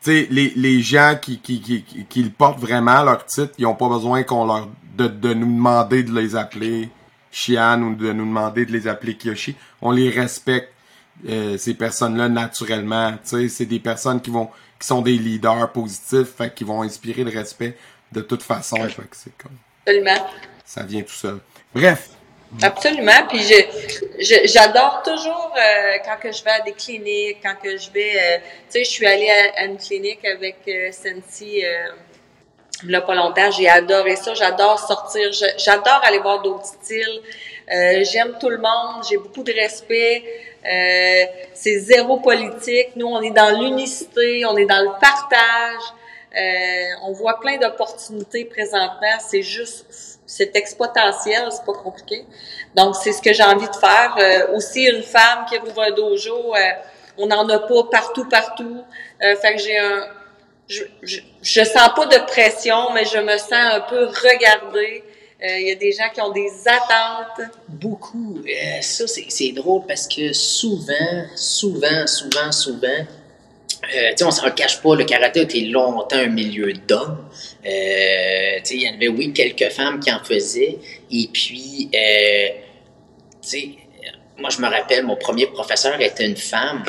[0.04, 3.54] tu sais, les, les gens qui, qui, qui, qui, qui le portent vraiment, leur titre,
[3.58, 6.90] ils ont pas besoin qu'on leur, de, de nous demander de les appeler
[7.32, 9.56] Shian ou de nous demander de les appeler Kiyoshi.
[9.82, 10.72] On les respecte,
[11.30, 13.12] euh, ces personnes-là, naturellement.
[13.14, 16.82] Tu sais, c'est des personnes qui vont, qui sont des leaders positifs, fait qui vont
[16.82, 17.78] inspirer le respect
[18.12, 18.78] de toute façon.
[18.90, 20.28] Fait que c'est comme, absolument.
[20.66, 21.40] ça vient tout seul.
[21.74, 22.10] Bref.
[22.62, 23.26] Absolument.
[23.30, 23.54] Puis je,
[24.20, 28.12] je- j'adore toujours euh, quand que je vais à des cliniques, quand que je vais,
[28.18, 28.44] euh, tu
[28.80, 33.50] sais, je suis allée à, à une clinique avec euh, Sensi euh, a pas longtemps.
[33.52, 34.34] J'ai adoré ça.
[34.34, 35.32] J'adore sortir.
[35.32, 37.22] Je- j'adore aller voir d'autres styles.
[37.74, 39.06] Euh, j'aime tout le monde.
[39.10, 40.24] J'ai beaucoup de respect.
[40.66, 42.90] Euh, c'est zéro politique.
[42.96, 44.46] Nous, on est dans l'unicité.
[44.46, 45.84] On est dans le partage.
[46.36, 49.18] Euh, on voit plein d'opportunités présentement.
[49.20, 49.86] C'est juste,
[50.26, 52.26] c'est exponentiel, c'est pas compliqué.
[52.74, 54.16] Donc, c'est ce que j'ai envie de faire.
[54.18, 56.60] Euh, aussi, une femme qui ouvre un dojo, euh,
[57.18, 58.82] on n'en a pas partout, partout.
[59.22, 60.08] Euh, fait que j'ai un,
[60.68, 65.04] je, je, je sens pas de pression, mais je me sens un peu regardée.
[65.44, 67.50] Euh, Il y a des gens qui ont des attentes.
[67.68, 68.38] Beaucoup.
[68.46, 73.06] Euh, ça, c'est, drôle parce que souvent, souvent, souvent, souvent,
[73.84, 77.28] euh, tu sais, on s'en cache pas, le karaté a été longtemps un milieu d'hommes.
[77.66, 80.78] Euh, tu sais, il y en avait, oui, quelques femmes qui en faisaient.
[81.12, 82.48] Et puis, euh,
[83.42, 83.70] tu sais,
[84.38, 86.84] moi, je me rappelle, mon premier professeur était une femme.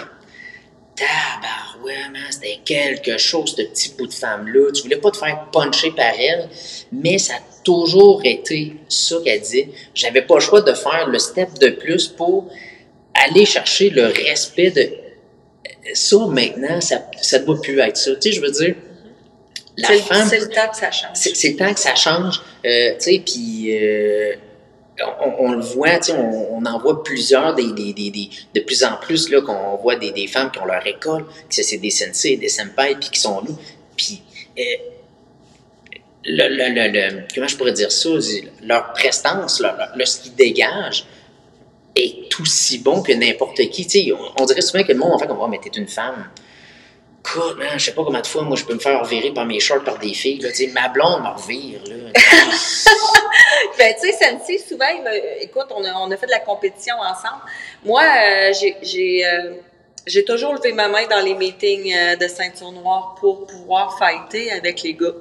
[1.02, 4.70] Tabarouette, man, c'était quelque chose, ce petit bout de femme-là.
[4.72, 6.48] Tu voulais pas te faire puncher par elle,
[6.92, 9.68] mais ça a toujours été ça qu'elle dit.
[9.94, 12.50] J'avais pas le choix de faire le step de plus pour
[13.14, 14.90] aller chercher le respect de
[15.94, 18.12] ça maintenant, ça, ça ne doit plus être ça.
[18.14, 18.74] Tu sais, je veux dire,
[19.76, 21.10] la C'est femme, c'est le temps que ça change.
[21.14, 24.34] c'est c'est le temps que ça change, euh, tu sais, puis euh,
[25.38, 29.30] on, le voit, on, on en voit plusieurs, des, des, des, de plus en plus,
[29.30, 32.96] là, qu'on voit des, femmes qui ont leur école, que c'est des sensei, des senpai,
[33.00, 33.50] puis qui sont là,
[33.96, 34.22] puis
[34.58, 34.62] euh,
[36.24, 38.10] le, le, le, comment je pourrais dire ça,
[38.62, 41.04] leur prestance, leur, ce qu'ils dégagent
[41.94, 45.26] est aussi bon que n'importe qui, on, on dirait souvent que le monde, en fait,
[45.26, 46.28] comme, oh, mais t'es une femme,
[47.24, 49.46] Écoute, man, je sais pas combien de fois, moi, je peux me faire virer par
[49.46, 50.40] mes shorts par des filles.
[50.40, 51.80] Là, ma blonde me revire.
[51.86, 52.12] Là.
[53.78, 56.40] Ben, tu sais, Santi, souvent, il me, écoute, on a, on a fait de la
[56.40, 57.42] compétition ensemble.
[57.84, 59.54] Moi, euh, j'ai, j'ai, euh,
[60.06, 64.50] j'ai toujours levé ma main dans les meetings euh, de ceinture noire pour pouvoir fighter
[64.52, 65.14] avec les gars.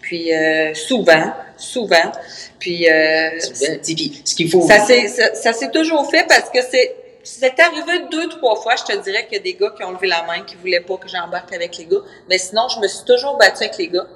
[0.00, 2.12] Puis, euh, souvent, souvent.
[2.58, 4.66] Puis, euh, Souvent, puis ce qu'il faut.
[4.68, 6.96] ça s'est toujours fait parce que c'est,
[7.38, 9.92] c'est arrivé deux, trois fois, je te dirais qu'il y a des gars qui ont
[9.92, 11.98] levé la main, qui voulaient pas que j'embarque avec les gars.
[12.28, 14.06] Mais sinon, je me suis toujours battue avec les gars.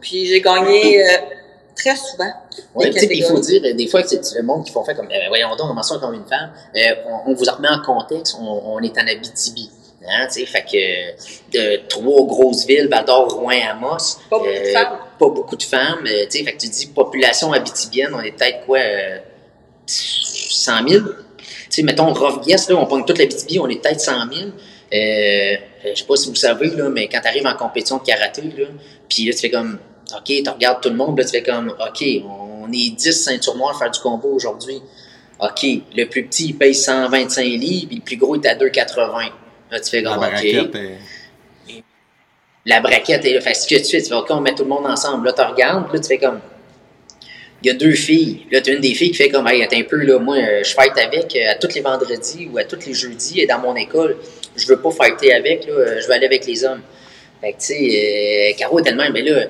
[0.00, 1.08] Puis, j'ai gagné, euh,
[1.74, 2.32] très souvent.
[2.78, 4.96] Les tu sais, il faut dire, euh, des fois, c'est le monde qui font faire
[4.96, 6.80] comme, eh ben, voyons donc, comment ça comme une femme, Euh,
[7.26, 9.70] on, on vous remet en contexte, on, on est en Abitibi.
[10.08, 14.18] Hein, tu sais, fait que de trois grosses villes, Val d'Or, Rouen, Amos.
[14.30, 14.98] Pas beaucoup de femmes.
[15.18, 16.06] Pas beaucoup de femmes.
[16.06, 19.18] euh, tu sais, fait que tu dis population abitibienne, on est peut-être quoi, euh,
[19.86, 21.04] 100 000?
[21.70, 24.48] Tu sais, mettons, rough guess, là, on pogne toute l'Abitibi, on est peut-être 100 000.
[24.92, 28.02] Euh, je sais pas si vous savez, là, mais quand tu arrives en compétition de
[28.02, 28.66] karaté, là,
[29.08, 29.78] puis là, tu fais comme,
[30.16, 33.56] OK, tu regardes tout le monde, là, tu fais comme, OK, on est 10 ceintures
[33.56, 34.82] noires à faire du combo aujourd'hui.
[35.40, 35.64] OK,
[35.96, 39.30] le plus petit, il paye 125 livres, puis le plus gros, il est à 2,80.
[39.70, 40.30] Là, tu fais La comme, OK.
[41.68, 41.82] est-
[42.66, 43.40] la braquette est là.
[43.40, 45.26] Fait ce que tu fais, tu fais, OK, on met tout le monde ensemble.
[45.26, 46.40] Là, tu regardes, là, tu fais comme.
[47.62, 48.46] Il y a deux filles.
[48.50, 50.36] Là, tu as une des filles qui fait comme, hey, attends un peu, là, moi,
[50.36, 53.46] euh, je fight avec euh, à tous les vendredis ou à tous les jeudis et
[53.46, 54.16] dans mon école.
[54.56, 56.82] Je veux pas fighter avec, là, euh, je veux aller avec les hommes.
[57.40, 59.46] Fait que, tu sais, euh, Caro est tellement, mais là.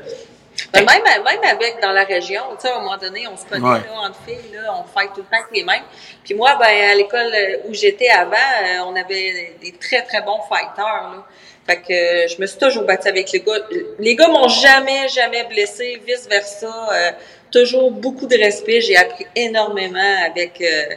[0.74, 3.44] Mais même, même avec dans la région, tu sais, à un moment donné, on se
[3.44, 3.78] connaît Ouais.
[3.78, 5.84] là, entre filles, là, on fight tout le temps avec les mêmes.
[6.24, 7.32] Puis moi, ben, à l'école
[7.68, 10.84] où j'étais avant, on avait des très, très bons fighters.
[10.84, 11.26] Là.
[11.66, 13.58] Fait que je me suis toujours battue avec les gars.
[13.98, 16.66] Les gars m'ont jamais, jamais blessé, vice-versa.
[16.92, 17.10] Euh,
[17.50, 18.80] toujours beaucoup de respect.
[18.80, 20.94] J'ai appris énormément avec euh,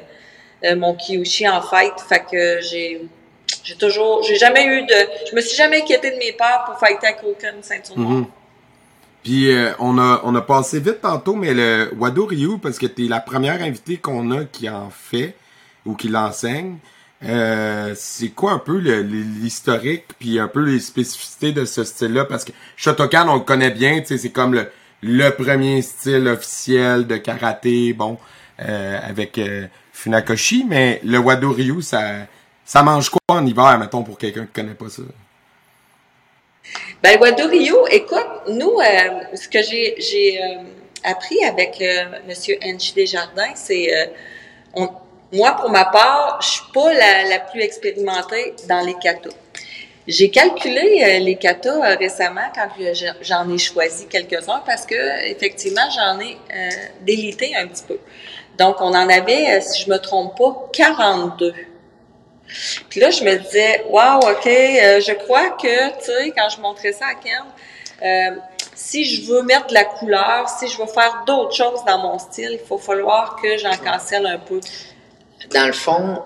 [0.65, 1.93] euh, mon Kyushi en fight.
[2.07, 3.01] Fait que j'ai
[3.63, 4.95] j'ai toujours, j'ai jamais eu de,
[5.29, 8.11] je me suis jamais inquiétée de mes peurs pour fighter avec aucune ceinture noire.
[8.11, 8.25] Mhm.
[9.23, 12.87] Puis euh, on a on a passé vite tantôt, mais le Wado Ryu, parce que
[12.87, 15.35] t'es la première invitée qu'on a qui en fait
[15.85, 16.77] ou qui l'enseigne.
[17.25, 22.25] Euh, c'est quoi un peu l'historique puis un peu les spécificités de ce style-là?
[22.25, 24.69] Parce que Shotokan on le connaît bien, tu sais c'est comme le
[25.03, 28.17] le premier style officiel de karaté, bon
[28.61, 32.27] euh, avec euh, Funakoshi, mais le Wado Ryu ça
[32.65, 35.03] ça mange quoi en hiver mettons pour quelqu'un qui connaît pas ça?
[37.03, 40.63] Ben, Wado Rio, écoute, nous, euh, ce que j'ai, euh,
[41.03, 41.83] appris avec
[42.25, 43.91] Monsieur Henry Desjardins, c'est,
[45.33, 49.31] moi, pour ma part, je suis pas la, la plus expérimentée dans les katas.
[50.07, 55.25] J'ai calculé euh, les katas euh, récemment quand je- j'en ai choisi quelques-uns parce que
[55.27, 56.69] effectivement j'en ai euh,
[57.01, 57.99] délité un petit peu.
[58.57, 61.53] Donc on en avait, euh, si je me trompe pas, 42.
[62.89, 66.91] Puis là, je me disais, wow, OK, je crois que, tu sais, quand je montrais
[66.91, 67.33] ça à Ken,
[68.03, 68.39] euh,
[68.75, 72.19] si je veux mettre de la couleur, si je veux faire d'autres choses dans mon
[72.19, 74.59] style, il faut falloir que j'en cancelle un peu.
[75.51, 76.21] dans le fond,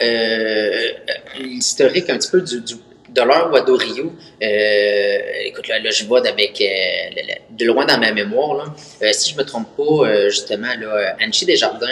[1.40, 2.76] l'historique un petit peu du, du-
[3.10, 4.10] de leur Wado Ryu,
[4.44, 6.66] euh, écoute, là, là, je vois avec, euh,
[7.52, 8.66] de loin dans ma mémoire, là,
[9.02, 11.88] Euh, si je me trompe pas, euh, justement, là, Anchi Desjardins,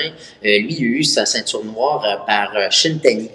[0.45, 3.29] euh, lui, il a eu sa ceinture noire euh, par Shintani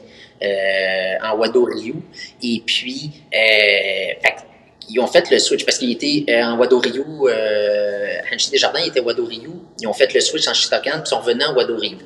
[1.23, 1.95] en Wado Ryu.
[2.43, 4.37] Et puis, fait
[4.93, 7.05] ils ont fait le switch parce qu'il était en Wado Ryu,
[8.33, 9.51] Anchi Desjardins il était Wado Ryu.
[9.81, 11.99] Ils ont fait le switch en Shitokan puis ils sont revenus en Wado Ryu.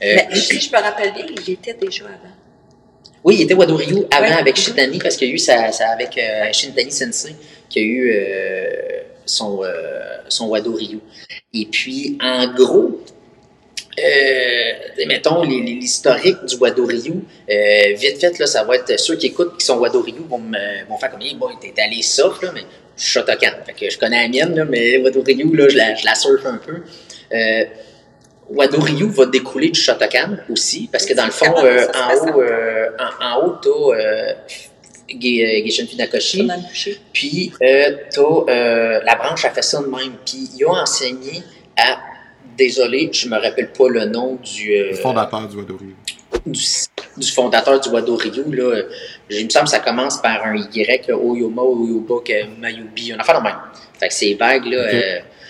[0.00, 2.34] Mais si je me rappelle bien, il était déjà avant.
[3.24, 4.32] Oui, il était Wado Ryu avant Ouais.
[4.32, 7.34] avec Shintani parce qu'il y a eu ça, ça avec euh, Shintani Sensei
[7.70, 11.00] qui a eu euh, son, euh, son Wado Ryu.
[11.54, 13.00] Et puis, en gros,
[15.06, 17.24] mettons l'historique du Wado Ryu,
[17.96, 20.86] vite fait, là, ça va être ceux qui écoutent qui sont Wado Ryu vont, me,
[20.88, 22.62] vont faire comme, hey, bon, t'es allé soft, là, mais
[22.96, 23.52] je suis Shotokan.
[23.66, 26.14] Fait que je connais la mienne, là, mais Wado Ryu, là, je la, je la
[26.14, 26.82] surfe un peu.
[28.48, 32.40] Wado Ryu va découler du Shotokan aussi, parce que dans le fond, euh, en haut,
[32.42, 32.88] euh,
[33.20, 34.32] en, en haut, t'as euh,
[35.08, 36.46] Ge- euh, Geishin Funakoshi,
[37.12, 41.42] puis euh, t'as euh, la branche a fait ça de même, puis ils ont enseigné
[41.76, 41.98] à,
[42.56, 45.94] désolé, je me rappelle pas le nom du, euh, Le fondateur du Wado Ryu.
[46.46, 46.60] du,
[47.16, 48.82] du fondateur du Wado Ryu, là, euh,
[49.30, 53.20] il me semble que ça commence par un Y, là, Oyoma, Oyobok, euh, Mayubi, on
[53.20, 53.56] a fait le même.
[53.98, 54.78] Fait que c'est vague, là.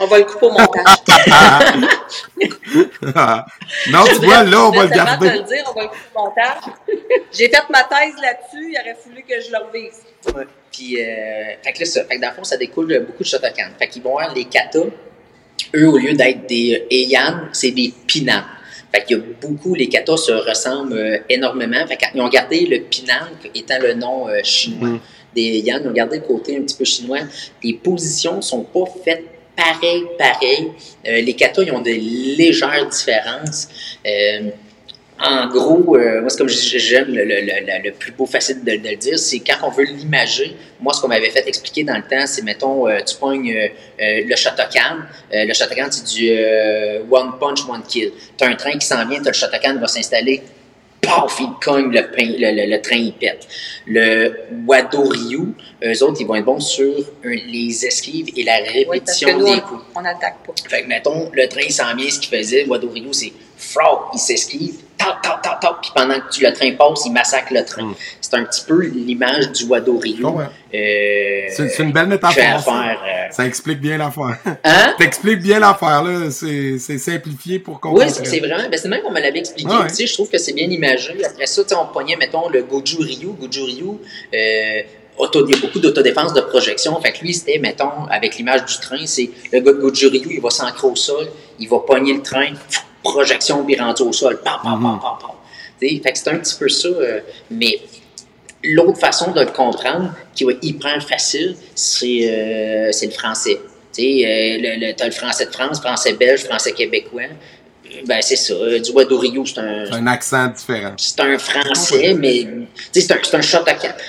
[0.00, 0.85] Euh, On va le couper au montage.
[3.90, 5.28] non, tu vois, là, on va le garder.
[5.28, 6.62] te le dire, on va le couper au montage.
[7.33, 10.02] J'ai fait ma thèse là-dessus, il aurait fallu que je le revise.
[10.72, 13.22] Puis, euh, fait que là, ça, fait que dans le fond, ça découle de beaucoup
[13.22, 13.70] de Shotokan.
[13.78, 14.90] Fait qu'ils vont avoir les katas.
[15.74, 18.42] Eux, au lieu d'être des euh, Heian, c'est des Pinan.
[18.92, 21.85] Fait qu'il y a beaucoup, les katas se ressemblent euh, énormément.
[21.87, 24.88] Fait qu'ils ont gardé le Pinan étant le nom euh, chinois.
[24.88, 25.00] Mhm.
[25.35, 27.20] Des Heian, ils ont gardé le côté un petit peu chinois.
[27.62, 29.24] Les positions sont pas faites
[29.56, 30.72] pareil, pareil.
[31.06, 33.68] Euh, les katas, ils ont de légères différences.
[34.06, 34.50] Euh,
[35.18, 39.38] en gros, euh, moi, c'est comme j'aime le, plus beau facile de, le dire, c'est
[39.38, 40.56] quand on veut l'imager.
[40.80, 43.68] Moi, ce qu'on m'avait fait expliquer dans le temps, c'est, mettons, euh, tu pognes euh,
[44.00, 44.98] euh, le Shotokan.
[45.32, 46.30] Euh, le Shotokan, c'est du
[47.10, 48.10] one punch, one kill.
[48.36, 50.42] Tu as un train qui s'en vient, tu le Shotokan va s'installer.
[51.06, 53.46] Paf, il cogne, le, pain- le, le, le train, il pète.
[53.86, 54.34] Le
[54.66, 56.84] Wado Ryu, eux autres, ils vont être bons sur
[57.24, 59.82] euh, les esquives et la Oui, parce que répétition nous, des on- coups.
[59.94, 60.52] on n'attaque pas.
[60.68, 64.18] Fait que, mettons, le train s'en vient, ce qu'il faisait, Wado Ryu, c'est frog, il
[64.18, 67.64] s'esquive, tac, tac, tac, tac, puis pendant que tu- le train passe, il massacre le
[67.64, 67.82] train.
[67.84, 67.94] Mm.
[68.20, 70.22] C'est un petit peu l'image du Wado Ryu.
[70.22, 70.48] comprends.
[70.74, 72.42] Euh, C'est une belle métaphore.
[72.44, 72.64] à ça.
[72.72, 73.00] faire.
[73.06, 74.36] euh, Ça explique bien l'affaire.
[74.64, 74.94] Hein?
[74.98, 76.30] T'expliques bien l'affaire, là.
[76.30, 78.10] C'est simplifié pour Oui, comprendre.
[78.10, 78.68] c'est c'est vraiment.
[78.70, 79.70] Ben c'est même qu'on me l'avait expliqué.
[79.72, 79.88] Ah ouais.
[79.88, 81.24] Tu sais, je trouve que c'est bien imagé.
[81.24, 83.28] Après ça, on pognait, mettons, le Goju Ryu.
[83.40, 83.84] Goju Ryu,
[84.34, 84.82] euh,
[85.18, 86.98] auto- il y a beaucoup d'autodéfense de projection.
[87.00, 90.22] Fait que lui, c'était, mettons, avec l'image du train, c'est le gars de Goju Ryu,
[90.31, 94.12] il va s'ancrer au sol, il va pogner le train, pff, projection, puis rendu au
[94.12, 94.40] sol.
[94.42, 95.00] Pam, pam, pam, Mhm.
[95.00, 95.31] pam, pam.
[95.81, 96.88] Fait que c'est un petit peu ça.
[96.88, 97.79] euh, mais
[98.62, 103.61] l'autre façon de le comprendre, qui va hyper facile, c'est euh, c'est le français.
[103.94, 107.22] Tu sais, euh, le, le, t'as le français de France, français belge, français québécois.
[108.07, 108.55] Ben, c'est ça.
[108.55, 110.94] Euh, Du Rio, c'est un, C'est un accent différent.
[110.96, 112.46] c'est un français, mais
[112.92, 114.03] c'est un, c'est un shot à quatre.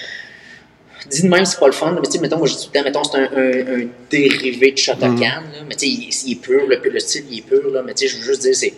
[1.09, 2.69] Dis de même, c'est pas le fun, mais tu sais, mettons, moi, je dis tout
[2.73, 5.19] le temps, mettons, c'est un, un, un dérivé de shot à Mhm.
[5.19, 5.59] canne, là.
[5.67, 7.93] mais tu sais, il, il est pur, le, le style, il est pur, là, mais
[7.93, 8.73] tu sais, je veux juste dire, c'est.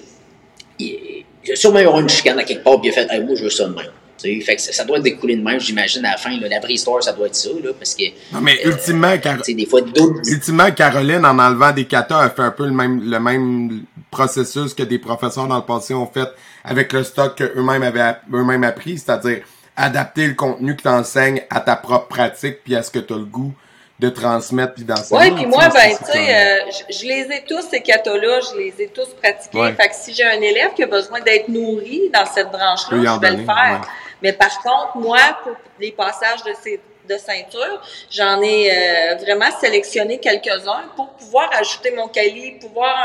[0.80, 3.08] Il, il y a sûrement eu une chicane à quelque part, puis il a fait,
[3.13, 3.86] hey, moi, je veux ça de même.
[4.22, 6.48] Tu sais, fait que ça, ça doit découler de même, j'imagine, à la fin, là,
[6.50, 9.66] la vraie histoire, ça doit être ça, là, parce que, Non, mais ultimement, Car- des
[9.66, 9.82] fois,
[10.28, 14.74] ultimement, Caroline, en enlevant des katas, a fait un peu le même, le même processus
[14.74, 16.28] que des professeurs dans le passé ont fait
[16.63, 19.42] avec le stock qu'eux-mêmes avaient eux-mêmes appris, c'est-à-dire
[19.78, 23.13] adapter le contenu que tu enseignes à ta propre pratique puis à ce que tu
[23.13, 23.54] as le goût
[24.00, 25.22] de transmettre puis d'enseigner.
[25.22, 28.40] Oui, puis moi, ben, tu sais, comme- euh, je, je les ai tous, ces catas-là,
[28.52, 29.58] je les ai tous pratiqués.
[29.58, 29.74] Ouais.
[29.74, 33.16] Fait que si j'ai un élève qui a besoin d'être nourri dans cette branche-là, en
[33.16, 33.80] je vais donner, le faire.
[33.82, 33.88] ouais.
[34.22, 39.50] Mais par contre, moi, pour les passages de ces de ceinture, j'en ai euh, vraiment
[39.60, 42.96] sélectionné quelques-uns pour pouvoir ajouter mon calibre, pouvoir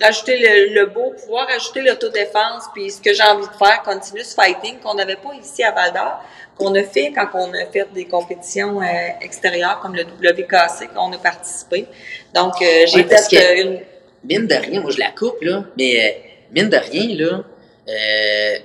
[0.00, 3.82] en- rajouter le, le beau, pouvoir ajouter l'autodéfense, puis ce que j'ai envie de faire,
[3.84, 6.22] continuous fighting, qu'on n'avait pas ici à Val d'Or,
[6.58, 8.86] qu'on a fait quand on a fait des compétitions euh,
[9.20, 11.86] extérieures comme le WKC, qu'on a participé.
[12.34, 13.80] Donc, euh, j'ai Ouais, fait euh, une...
[14.24, 16.10] mine de rien, moi je la coupe, là, mais euh,
[16.52, 17.42] mine de rien, là,
[17.88, 18.58] euh,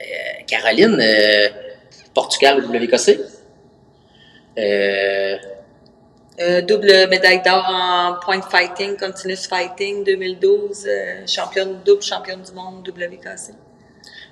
[0.00, 0.04] euh,
[0.46, 1.48] Caroline, euh,
[2.14, 3.20] Portugal au WKC.
[4.58, 5.36] Euh,
[6.40, 12.52] Euh, double médaille d'or en point fighting, continuous fighting 2012, euh, championne, double championne du
[12.52, 13.54] monde WKC.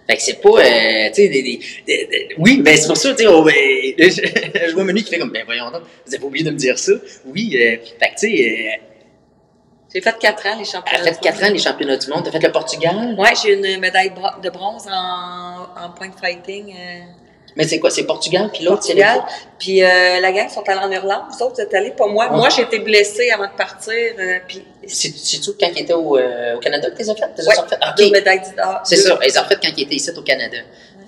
[0.06, 2.96] fait que c'est pas, euh, tu sais, des, des, des- des- oui, ben c'est pour
[2.96, 6.14] ça, tu sais, ben, je, je vois Manu qui fait comme, ben voyons donc, vous
[6.14, 6.92] avez pas oublié de me dire ça.
[7.24, 8.80] Oui, euh, fait que tu sais,
[9.92, 11.10] J'ai fait quatre ans les elle championnats.
[11.10, 13.16] a fait quatre ans les championnats du monde, t'as fait le Portugal?
[13.18, 14.12] Ouais, j'ai une médaille
[14.44, 16.72] de bronze en, en point fighting.
[17.56, 19.22] Mais c'est quoi, c'est Portugal, puis l'autre, c'est Portugal.
[19.58, 21.22] Puis euh, la gang sont allés en Irlande.
[21.30, 22.30] Vous autres, vous êtes allés, pas moi.
[22.30, 22.36] Ouais.
[22.36, 23.94] Moi, j'ai été blessée avant de partir.
[24.18, 27.14] euh, puis C'est- C'est-tu quand il était au, euh, au Canada que tu les as
[27.14, 27.22] fait?
[27.34, 27.76] T'es ouais, fait?
[27.80, 28.12] Ah, deux ok.
[28.12, 28.80] médailles d'or.
[28.84, 30.58] C'est ça, ils ont fait quand ils étaient ici au Canada.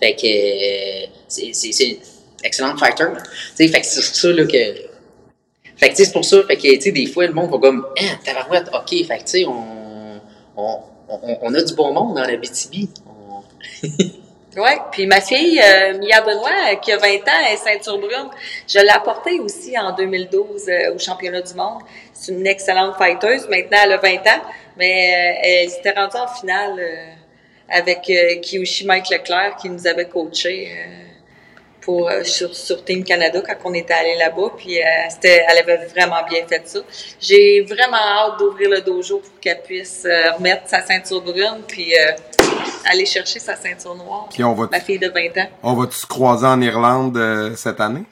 [0.00, 1.96] Fait que euh, c'est c'est- c'est une
[2.42, 3.04] excellente fighter.
[3.14, 4.88] Tu sais, fait que c'est ça là que.
[5.76, 7.87] Fait que c'est pour ça, fait que tu sais, des fois le monde va comme
[8.00, 10.20] Ah, tabarouette, ok, fait que tu sais, on,
[10.56, 12.88] on, on, on a du bon monde dans la BTB.
[13.06, 13.42] On-
[14.56, 18.30] Oui, puis ma fille, euh, Mia Benoît, euh, qui a 20 ans, est ceinture brune.
[18.66, 21.82] Je l'ai apportée aussi en 2012 euh, au championnat du monde.
[22.14, 23.46] C'est une excellente fighteuse.
[23.48, 24.42] Maintenant, elle a 20 ans,
[24.78, 26.82] mais elle s'était rendue en finale
[27.68, 28.00] avec
[28.42, 30.72] Kiyoshi Mike Leclerc qui nous avait coaché
[31.80, 34.52] pour sur, Team Canada quand on était allé là-bas.
[34.56, 36.80] Puis elle avait vraiment bien fait ça.
[37.20, 40.06] J'ai vraiment hâte d'ouvrir le dojo pour qu'elle puisse
[40.37, 41.92] remettre sa ceinture brune puis
[42.90, 44.28] aller chercher sa ceinture noire.
[44.32, 45.48] Puis on va, Ma fille de 20 ans.
[45.62, 48.04] on va-tu se croiser en Irlande euh, cette année?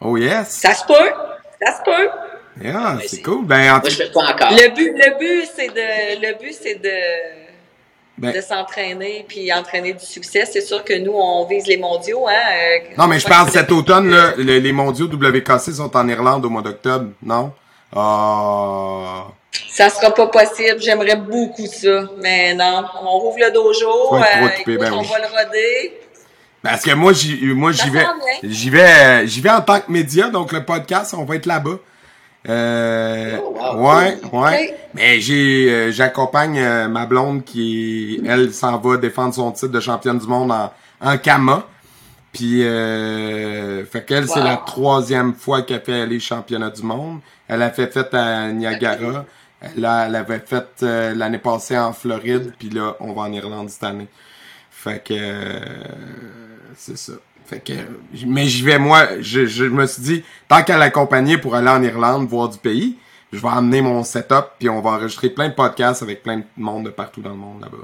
[0.00, 0.48] Oh yes!
[0.48, 1.12] Ça se peut.
[1.60, 2.08] Ça se peut.
[2.62, 3.44] Yeah, Ouais, c'est cool.
[3.44, 4.50] Ben, en Moi, je fais pas encore.
[4.50, 6.90] Le but, le but, c'est de, le but, c'est de,
[8.16, 10.44] ben, de s'entraîner puis entraîner du succès.
[10.44, 12.32] C'est sûr que nous, on vise les mondiaux, hein.
[12.32, 16.44] euh, non, mais je parle cet automne, là, le- les mondiaux WKC sont en Irlande
[16.44, 17.52] au mois d'octobre, non?
[17.94, 19.26] Ah.
[19.70, 20.80] Ça sera pas possible.
[20.80, 22.04] J'aimerais beaucoup ça.
[22.18, 22.84] Mais non.
[23.02, 24.14] On rouvre le dojo.
[24.14, 24.20] Euh,
[24.58, 25.06] écoute, ben on oui.
[25.10, 26.00] va le roder.
[26.62, 28.04] Parce que moi, j'y, moi, Ça j'y vais,
[28.42, 31.78] j'y euh, j'y vais en tant que média, donc le podcast, on va être là-bas.
[32.48, 34.78] Euh, Oh, wow, ouais, ouais.
[34.94, 39.80] Mais j'ai, euh, j'accompagne euh, ma blonde qui, elle, s'en va défendre son titre de
[39.80, 41.64] championne du monde en, en Kama.
[42.32, 47.20] Puis, euh, fait qu'elle, c'est la troisième fois qu'elle fait les championnats du monde.
[47.48, 49.24] Elle a fait fait à Niagara.
[49.62, 52.52] A- elle avait fait euh, l'année passée en Floride.
[52.58, 54.08] Puis là, on va en Irlande cette année.
[54.70, 55.60] Fait que, euh,
[56.76, 57.14] c'est ça.
[57.46, 57.72] Fait que,
[58.26, 61.82] mais j'y vais, moi, je, je me suis dit, tant qu'à l'accompagner pour aller en
[61.82, 62.98] Irlande, voir du pays,
[63.32, 66.44] je vais amener mon setup, puis on va enregistrer plein de podcasts avec plein de
[66.58, 67.76] monde de partout dans le monde là-bas.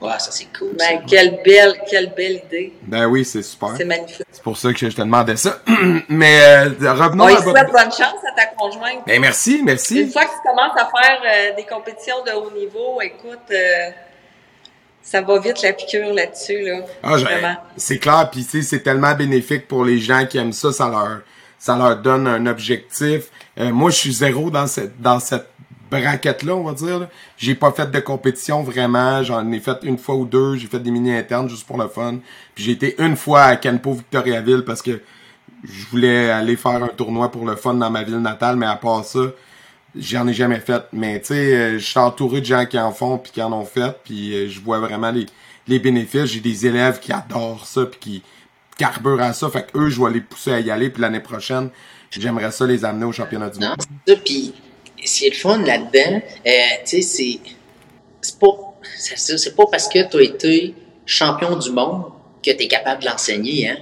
[0.00, 0.76] Ouais, ça c'est cool.
[0.78, 2.74] Ben, quelle belle, quelle belle idée.
[2.82, 3.70] Ben oui, c'est super.
[3.76, 4.26] C'est magnifique.
[4.30, 5.60] C'est pour ça que je te demandais ça.
[6.10, 9.06] mais euh, revenons à votre- souhaite bonne chance à ta conjointe.
[9.06, 10.10] Ben merci, Une merci.
[10.10, 13.90] fois que tu commences à faire euh, des compétitions de haut niveau, écoute, euh,
[15.02, 16.80] ça va vite la piqûre là-dessus, là.
[17.02, 17.56] Ah, Vraiment.
[17.78, 20.88] c'est clair, puis tu sais, c'est tellement bénéfique pour les gens qui aiment ça, ça
[20.88, 21.20] leur,
[21.58, 23.28] ça leur donne un objectif.
[23.58, 25.48] Euh, moi, je suis zéro dans cette, dans cette
[25.90, 27.08] braquette-là, on va dire.
[27.36, 30.80] J'ai pas fait de compétition vraiment, j'en ai fait une fois ou deux, j'ai fait
[30.80, 32.18] des mini internes juste pour le fun.
[32.54, 35.00] Puis j'ai été une fois à Canpo Victoriaville parce que
[35.64, 38.76] je voulais aller faire un tournoi pour le fun dans ma ville natale, mais à
[38.76, 39.20] part ça,
[39.96, 40.84] j'en ai jamais fait.
[40.92, 43.52] Mais tu sais, euh, je suis entouré de gens qui en font puis qui en
[43.52, 45.26] ont fait, puis euh, je vois vraiment les,
[45.66, 46.26] les bénéfices.
[46.26, 48.22] J'ai des élèves qui adorent ça puis qui
[48.76, 49.48] carburent à ça.
[49.50, 50.90] Fait que eux, je vais les pousser à y aller.
[50.90, 51.70] Puis l'année prochaine,
[52.10, 53.76] j'aimerais ça les amener au championnat du monde.
[54.24, 54.54] Puis,
[55.04, 56.50] ce qui est le fun là-dedans, euh,
[56.84, 57.38] tu sais, c'est.
[58.20, 58.56] C'est pas.
[58.98, 60.74] C'est pas parce que tu as été
[61.06, 62.04] champion du monde
[62.44, 63.76] que tu es capable de l'enseigner, hein.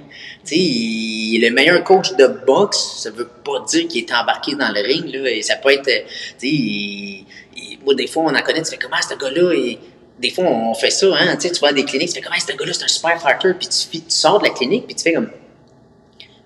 [0.51, 4.81] Il- le meilleur coach de boxe, ça veut pas dire qu'il est embarqué dans le
[4.81, 5.29] ring, là.
[5.29, 5.87] Et ça peut être.
[5.87, 6.01] euh,
[6.41, 9.79] il- il- moi, des fois, on en connaît, tu fais comment ce gars-là est.
[10.19, 11.35] Des fois, on fait ça, hein.
[11.37, 13.67] Tu vas à des cliniques, tu fais comment ce gars-là, c'est un super fighter, puis
[13.67, 15.29] tu, sors de la clinique, puis tu fais comme.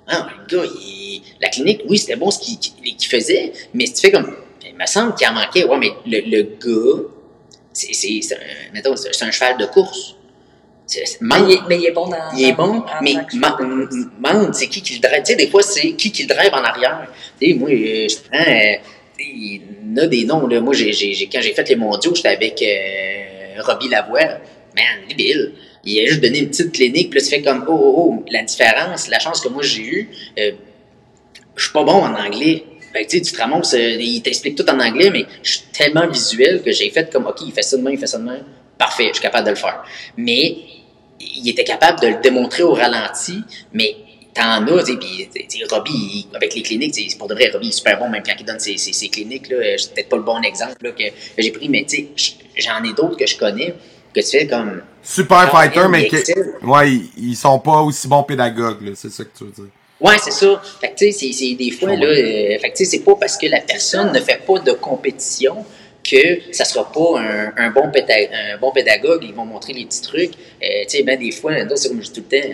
[0.08, 4.12] Ah, le gars, il- la clinique, oui, c'était bon ce qu'il faisait, mais tu fais
[4.12, 4.36] comme.
[4.66, 5.64] Il me semble qu'il en manquait.
[5.66, 7.04] Ouais, mais le, le gars,
[7.74, 10.16] c'est c'est- c'est un, mettons, c'est un cheval de course.
[11.22, 12.18] Mais il, est, mais il est bon dans.
[12.38, 13.72] il est bon, mais tant que ma- cheval.
[13.72, 15.24] m- Mande, c'est qui qui le drive?
[15.24, 17.08] Tu sais, des fois, c'est qui qui le drive en arrière.
[17.40, 18.40] Tu sais, moi, euh, je prends.
[18.52, 18.76] euh,
[19.20, 19.62] il y
[19.94, 20.60] en a des noms, là.
[20.60, 24.20] Moi, j'ai, j'ai, j'ai- quand j'ai fait les mondiaux, j'étais avec euh, Robbie Lavoie.
[24.76, 25.54] Man, débile.
[25.86, 28.26] Il a juste donné une petite clinique, puis là, tu fais comme, oh, oh, oh,
[28.30, 30.52] la différence, la chance que moi j'ai eue, euh,
[31.56, 32.64] je suis pas bon en anglais.
[32.94, 35.52] Fait que, tu sais, tu te ramasses, euh, il t'explique tout en anglais, mais je
[35.52, 38.08] suis tellement visuel que j'ai fait comme, OK, il fait ça de même, il fait
[38.08, 38.44] ça de même.
[38.78, 39.84] Parfait, je suis capable de le faire.
[40.18, 40.58] Mais
[41.20, 43.40] il était capable de le démontrer au ralenti,
[43.74, 43.96] mais
[44.34, 47.72] t'en as, tu sais, Robbie, il- avec les cliniques, sais, pour de vrai, Robbie est
[47.72, 50.18] super bon, même quand il donne ses, ses, ses cliniques, là, euh, c'est peut-être pas
[50.18, 51.12] le bon exemple, là, que, que
[51.42, 53.76] j'ai pris, mais tu sais, j'en ai d'autres que je connais,
[54.14, 56.08] que tu fais comme, Super fighter, mais
[56.64, 58.94] ouais, ils, ils sont pas aussi bons pédagogues.
[58.96, 59.66] C'est ça que tu veux dire.
[60.02, 60.62] Ouais, c'est ça.
[60.82, 63.16] Fait que, tu sais, c'est- des fois, là, euh, fait que, tu sais, c'est pas
[63.16, 65.64] parce que la personne ne fait pas de compétition
[66.04, 69.24] que ça sera pas un, un bon, un bon pédagogue.
[69.24, 70.32] Ils vont montrer les petits trucs.
[70.64, 72.50] Euh, tu sais, ben, des fois, c'est comme je dis tout le temps,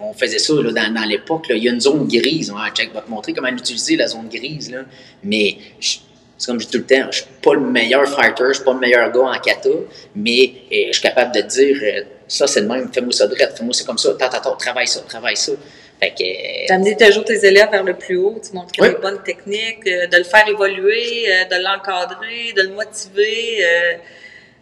[0.00, 1.46] on faisait ça là, dans, dans l'époque.
[1.50, 2.52] Il y a une zone grise.
[2.56, 4.70] Ah, check va te montrer comment utiliser la zone grise.
[4.70, 4.80] Là.
[5.22, 5.98] Mais c'est
[6.46, 8.72] comme je dis tout le temps, je suis pas le meilleur fighter, je suis pas
[8.72, 9.68] le meilleur gars en kata,
[10.14, 13.46] mais euh, je suis capable de dire euh, ça c'est le même, fais-moi ça droit,
[13.56, 15.52] fais-moi ça comme ça, tant, tant, tant, travaille ça, travaille ça.
[16.00, 18.88] Fait que, euh, D'amener toujours tes élèves vers le plus haut, tu montres Oui.
[18.88, 23.58] les bonnes techniques, euh, de le faire évoluer, euh, de l'encadrer, de le motiver.
[23.64, 23.92] euh,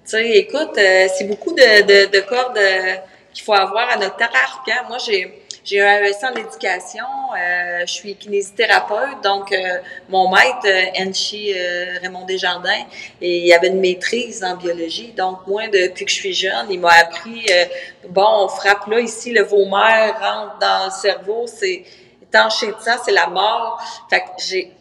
[0.05, 2.95] tu sais, écoute, euh, c'est beaucoup de, de, de cordes euh,
[3.33, 4.69] qu'il faut avoir à notre arc.
[4.69, 4.83] Hein.
[4.89, 7.05] Moi, j'ai j'ai un AEC en éducation,
[7.37, 12.87] euh, je suis kinésithérapeute, donc euh, mon maître, euh, Enchi euh, Raymond Desjardins,
[13.21, 15.13] et il avait une maîtrise en biologie.
[15.15, 17.67] Donc, moi, depuis que je suis jeune, il m'a appris, euh,
[18.09, 21.85] bon, on frappe là, ici, le vomère rentre dans le cerveau, c'est
[22.23, 23.79] étanché de sang, c'est la mort.
[24.09, 24.73] Fait que j'ai,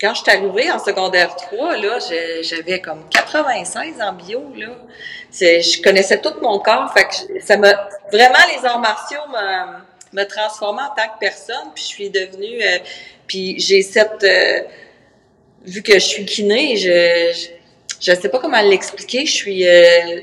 [0.00, 1.98] quand je suis arrivée en secondaire 3, là,
[2.42, 4.72] j'avais comme 96 en bio, là.
[5.30, 7.72] Je connaissais tout mon corps, fait que ça m'a,
[8.10, 12.62] vraiment, les arts martiaux me, me transformé en tant que personne, puis je suis devenue,
[12.62, 12.78] euh,
[13.26, 14.60] puis j'ai cette, euh,
[15.64, 17.48] vu que je suis kiné, je, je,
[18.00, 20.20] je sais pas comment l'expliquer, je suis, euh,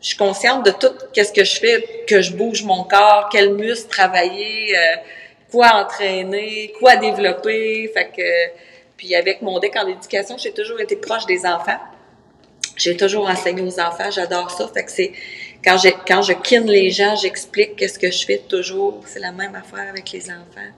[0.00, 3.54] je suis consciente de tout qu'est-ce que je fais, que je bouge mon corps, quel
[3.54, 4.96] muscle travailler, euh,
[5.50, 8.60] quoi entraîner, quoi développer, fait que,
[8.96, 11.78] puis avec mon deck en éducation, j'ai toujours été proche des enfants.
[12.76, 15.12] J'ai toujours enseigné aux enfants, j'adore ça, fait que c'est,
[15.64, 19.00] quand je, quand je kin les gens, j'explique qu'est-ce que je fais toujours.
[19.06, 20.72] C'est la même affaire avec les enfants.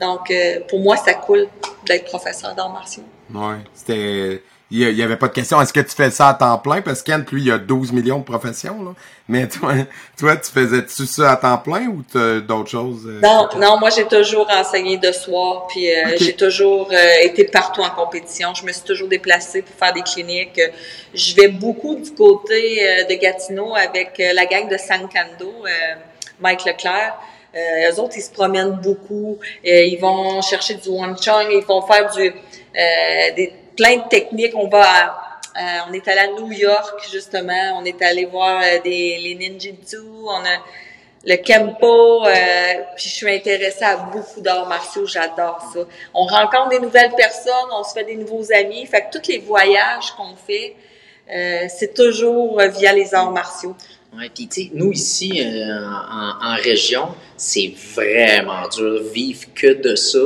[0.00, 1.48] Donc, euh, pour moi, ça coule
[1.86, 3.04] d'être professeur d'arts martiaux.
[3.32, 3.58] Ouais.
[3.74, 4.42] C'était.
[4.74, 5.60] Il y a- il y avait pas de question.
[5.60, 6.80] Est-ce que tu fais ça à temps plein?
[6.80, 8.90] Parce que Kent, lui, il a 12 millions de professions, là.
[9.28, 9.74] Mais toi,
[10.18, 12.02] toi tu faisais-tu ça à temps plein ou
[12.40, 13.02] d'autres choses?
[13.06, 17.44] euh, Non, non, moi, j'ai toujours enseigné de soir, puis euh, j'ai toujours euh, été
[17.44, 18.54] partout en compétition.
[18.54, 20.58] Je me suis toujours déplacée pour faire des cliniques.
[21.12, 25.70] Je vais beaucoup du côté euh, de Gatineau avec euh, la gang de Sankando, euh,
[26.40, 27.14] Mike Leclerc.
[27.54, 29.38] Euh, eux autres, ils se promènent beaucoup.
[29.66, 33.52] Euh, ils vont chercher du Wang Chun, ils vont faire du euh, des,
[33.82, 34.54] plein de techniques.
[34.54, 35.18] On va
[35.54, 37.78] euh, on est allé à New York, justement.
[37.78, 39.98] On est allé voir euh, des, les ninjutsu.
[40.24, 40.64] On a
[41.24, 42.26] le Kempo.
[42.26, 42.32] euh,
[42.96, 45.06] puis je suis intéressée à beaucoup d'arts martiaux.
[45.06, 45.80] J'adore ça.
[46.14, 47.70] On rencontre des nouvelles personnes.
[47.72, 48.86] On se fait des nouveaux amis.
[48.86, 50.74] Fait que tous les voyages qu'on fait,
[51.68, 53.74] c'est toujours via les arts martiaux.
[54.16, 60.18] Ouais, puis tu sais, nous ici, en, région, c'est vraiment dur vivre que de ça.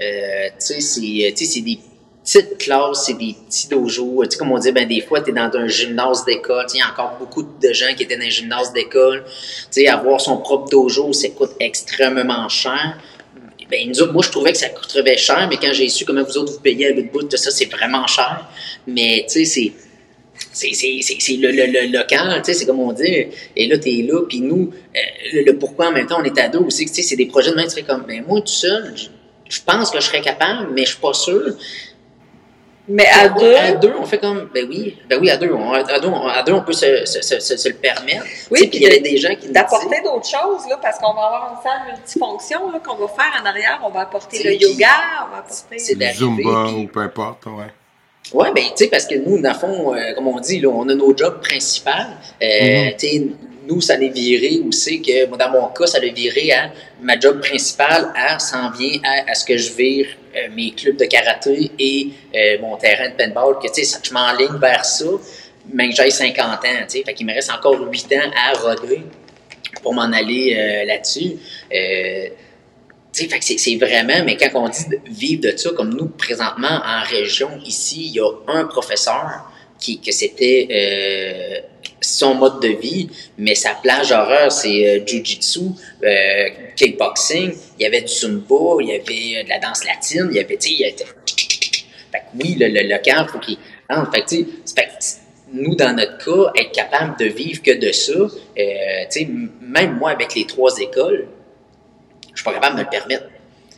[0.00, 1.78] Euh, tu sais, c'est des
[2.24, 4.24] petites classes, c'est des petits dojos.
[4.24, 6.64] Tu sais, comme on dit, ben des fois, tu es dans un gymnase d'école.
[6.68, 9.24] Tu il y a encore beaucoup de gens qui étaient dans un gymnase d'école.
[9.24, 12.98] Tu sais, avoir son propre dojo, ça coûte extrêmement cher.
[13.70, 16.22] Ben, nous autres, moi, je trouvais que ça coûterait cher, mais quand j'ai su comment
[16.22, 18.46] vous autres vous payez à bout de bout, tout ça, c'est vraiment cher.
[18.86, 19.72] Mais, tu sais, c'est
[20.52, 23.26] c'est le, le, le local, tu sais, c'est comme on dit.
[23.56, 26.58] Et là, t'es là, puis nous, euh, le, pourquoi en même temps, on est deux
[26.58, 28.94] aussi, tu sais, c'est des projets de même, tu comme, ben moi, tout seul,
[29.48, 31.56] je pense que je serais capable, mais je suis pas sûr.
[32.88, 35.72] Mais à deux, À deux, on fait comme, ben oui, ben oui, à deux, on,
[35.72, 38.24] à deux, on, à deux, on peut se, se, se, le permettre.
[38.50, 41.14] Oui, puis il y avait puis des gens qui d'apporter d'autres choses, là, parce qu'on
[41.14, 43.80] va avoir une salle multifonction là, qu'on va faire en arrière.
[43.84, 44.88] On va apporter le yoga,
[45.26, 45.78] on va apporter...
[45.78, 46.18] c'est Du d'arriver.
[46.18, 47.72] Zumba puis- ou peu importe, ouais.
[48.32, 50.68] Ouais, ben, tu sais, parce que nous, dans le fond, euh, comme on dit, là,
[50.68, 51.90] on a nos jobs principaux.
[52.42, 52.90] Euh.
[52.98, 53.22] Tu sais,
[53.66, 57.40] nous, ça l'est viré aussi que, dans mon cas, ça l'a viré à ma job
[57.40, 60.06] principale, à, s'en vient à, à ce que je vire
[60.36, 64.12] euh, mes clubs de karaté et euh, mon terrain de paintball, que, tu sais, je
[64.12, 65.04] m'enligne vers ça,
[65.72, 67.02] mais que j'ai 50 ans, tu sais.
[67.04, 69.02] Fait qu'il me reste encore 8 ans à roder
[69.82, 71.32] pour m'en aller euh, là-dessus.
[71.74, 72.28] Euh,
[73.12, 76.08] tu sais, fait que c'est- vraiment, mais quand on dit vivre de ça, comme nous,
[76.08, 81.64] présentement, en région, ici, il y a un professeur qui, que c'était
[82.04, 85.60] son mode de vie, mais sa plage horaire, c'est euh, jujitsu,
[86.02, 90.28] euh, kickboxing, il y avait du zumba, il y avait euh, de la danse latine,
[90.30, 90.94] il y avait, tu sais, il y.
[92.12, 93.58] Fait que oui, le, le, le faut qu'il
[93.90, 94.12] rentre.
[94.12, 94.88] Fait tu sais,
[95.52, 98.28] nous, dans notre cas, être capable de vivre que de ça, euh,
[99.10, 99.28] tu sais,
[99.60, 101.28] même moi, avec les trois écoles,
[102.32, 103.24] je suis pas capable de me le permettre.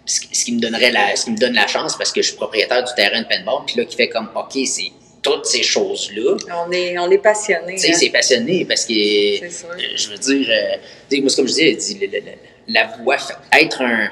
[0.06, 2.22] Ce qui, ce qui me donnerait la, ce qui me donne la chance parce que
[2.22, 4.92] je suis propriétaire du terrain de paintball, puis là, qui fait comme, OK, c'est
[5.26, 6.36] toutes ces choses-là.
[6.64, 7.20] On est, on est.
[7.20, 7.96] Tu sais, hein.
[7.98, 9.48] c'est passionné parce que, euh,
[9.96, 12.32] je veux dire, euh, moi, c'est comme je le-
[12.68, 14.08] la voie, fait- être un,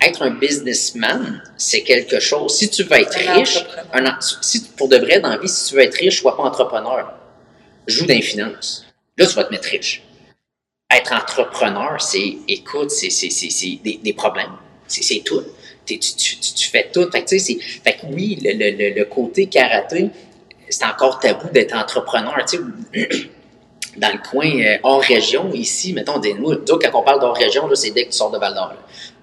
[0.00, 2.56] être un businessman, c'est quelque chose.
[2.56, 3.58] Si tu veux être Un riche,
[3.92, 6.42] un si, pour de vrai, dans la vie, si tu veux être riche, sois pas
[6.42, 7.12] entrepreneur.
[7.86, 8.86] Joue dans les finances.
[9.18, 10.02] Là, tu vas te mettre riche.
[10.90, 13.10] Être entrepreneur, c'est, écoute, c'est,
[13.84, 14.56] des, des problèmes.
[14.88, 15.42] C'est, tout.
[15.86, 17.08] Tu, tu, tu, fais tout.
[17.10, 20.10] Fait que, fait que oui, le, le, le, le côté karaté,
[20.70, 22.36] c'est encore tabou d'être entrepreneur.
[22.48, 22.58] Tu
[22.92, 23.08] sais,
[23.96, 27.68] dans le coin euh, hors région, ici, mettons, des, nous, quand on parle d'hors région,
[27.74, 28.74] c'est dès que tu sors de Val d'Or.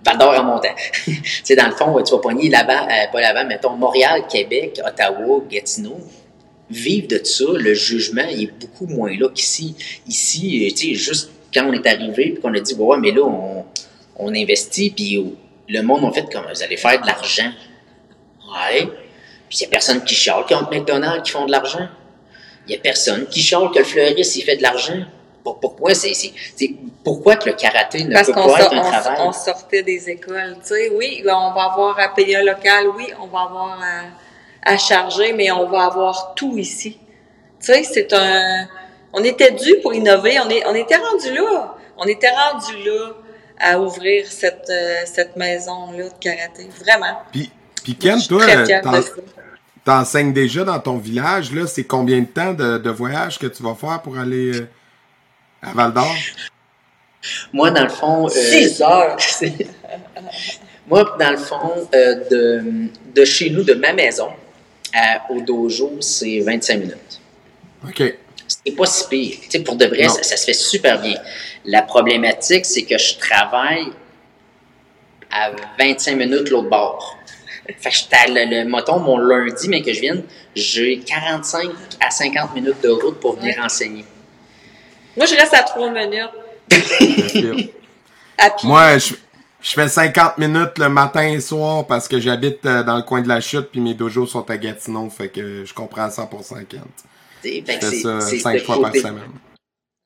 [0.06, 0.76] Val d'Or en montant.
[1.06, 4.80] tu sais, dans le fond, tu vas pogner là-bas, euh, pas là-bas, mettons, Montréal, Québec,
[4.86, 5.98] Ottawa, Gatineau.
[6.70, 9.76] Vivre de ça, le jugement est beaucoup moins là qu'ici.
[10.06, 13.24] Ici, euh, tu sais, juste quand on est arrivé, puis qu'on a dit, mais là,
[13.24, 13.66] on,
[14.18, 15.24] on investit, puis
[15.70, 17.52] le monde a fait comme, vous allez faire de l'argent.
[18.50, 18.88] Ouais.
[19.50, 21.88] Puis il n'y a personne qui chiale contre McDonald's qui font de l'argent.
[22.68, 25.00] Il n'y a personne qui chiale que le fleuriste, il fait de l'argent.
[25.44, 26.72] Pour- Pourquoi, c'est, c'est, c'est-
[27.04, 29.18] pourquoi que le karaté ne Parce peut qu'on pas être un on, travail?
[29.22, 30.58] on sortait des écoles.
[30.62, 34.72] Tu sais, oui, on va avoir à payer un local, oui, on va avoir à,
[34.74, 37.00] à charger, mais on va avoir tout ici.
[37.62, 38.68] Tu sais, c'est un.
[39.14, 40.38] On était dû pour innover.
[40.42, 41.76] On, est, on était rendu là.
[41.98, 43.14] On était rendu là
[43.60, 46.68] à ouvrir cette, euh, cette maison-là de karaté.
[46.84, 47.22] Vraiment.
[47.32, 47.50] Puis,
[47.88, 49.02] puis Ken, toi, euh,
[49.86, 53.64] t'enseignes déjà dans ton village, là, c'est combien de temps de, de voyage que tu
[53.64, 54.68] vas faire pour aller euh,
[55.62, 56.14] à Val d'Or?
[57.54, 58.28] Moi, dans le fond.
[58.28, 59.16] euh, Six heures.
[60.88, 62.64] Moi, dans le fond, euh, de,
[63.16, 64.30] de chez nous, de ma maison
[64.94, 67.22] à- au dojo, c'est 25 minutes.
[67.88, 68.04] OK.
[68.48, 69.38] C'est pas si pire.
[69.44, 71.16] Tu sais, pour de vrai, ça, ça se fait super bien.
[71.66, 73.88] La problématique, c'est que je travaille
[75.32, 77.17] à 25 minutes l'autre bord.
[77.80, 80.24] Fait que j'étais à le, le mettons, mon lundi, mais que je vienne,
[80.56, 83.64] j'ai 45 à 50 minutes de route pour venir Ouais.
[83.66, 84.06] enseigner.
[85.16, 86.30] Moi, je reste à trois minutes
[86.72, 87.56] Respire.
[88.38, 88.68] à pied.
[88.70, 89.14] Moi, je,
[89.62, 93.22] je fais 50 minutes le matin et soir parce que j'habite euh, dans le coin
[93.22, 96.66] de la chute puis mes dojos sont à Gatineau, fait que je comprends à 100%
[96.66, 96.82] Kent.
[97.42, 99.16] Fait Je fais c'est- ça c'est 5 ce fois par semaine.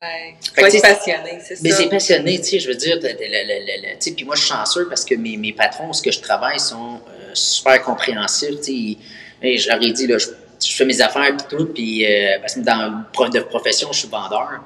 [0.02, 0.36] Ouais.
[0.42, 1.78] Fait Faut que être c'est- passionné, c'est Mais ça.
[1.78, 5.38] c'est passionné, tu sais, je veux dire, puis moi je suis chanceux parce que mes,
[5.38, 8.98] mes patrons, ce que je travaille, sont euh, super compréhensifs, tu
[9.42, 12.56] et je leur ai dit, là, je, fais mes affaires puis tout, puis euh, parce
[12.56, 14.62] que dans prof de profession, je suis vendeur,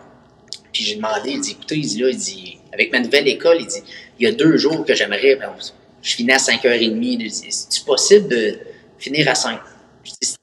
[0.73, 3.57] puis j'ai demandé, il dit, écoutez, il dit là, il dit, avec ma nouvelle école,
[3.61, 3.81] il dit,
[4.19, 5.53] il y a deux jours que j'aimerais, ben,
[6.01, 8.59] je finis à 5h30, il dit, c'est possible de
[8.99, 9.59] finir à 5?
[10.03, 10.35] Je dis,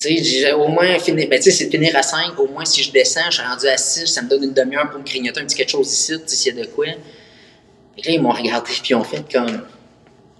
[0.00, 3.30] tu sais, au moins fini, ben, c'est finir à 5, au moins si je descends,
[3.30, 5.56] je suis rendu à 6, ça me donne une demi-heure pour me grignoter un petit
[5.56, 6.86] quelque chose ici, tu sais, s'il y a de quoi.
[6.86, 9.66] Et là, ils m'ont regardé, puis ils ont fait comme,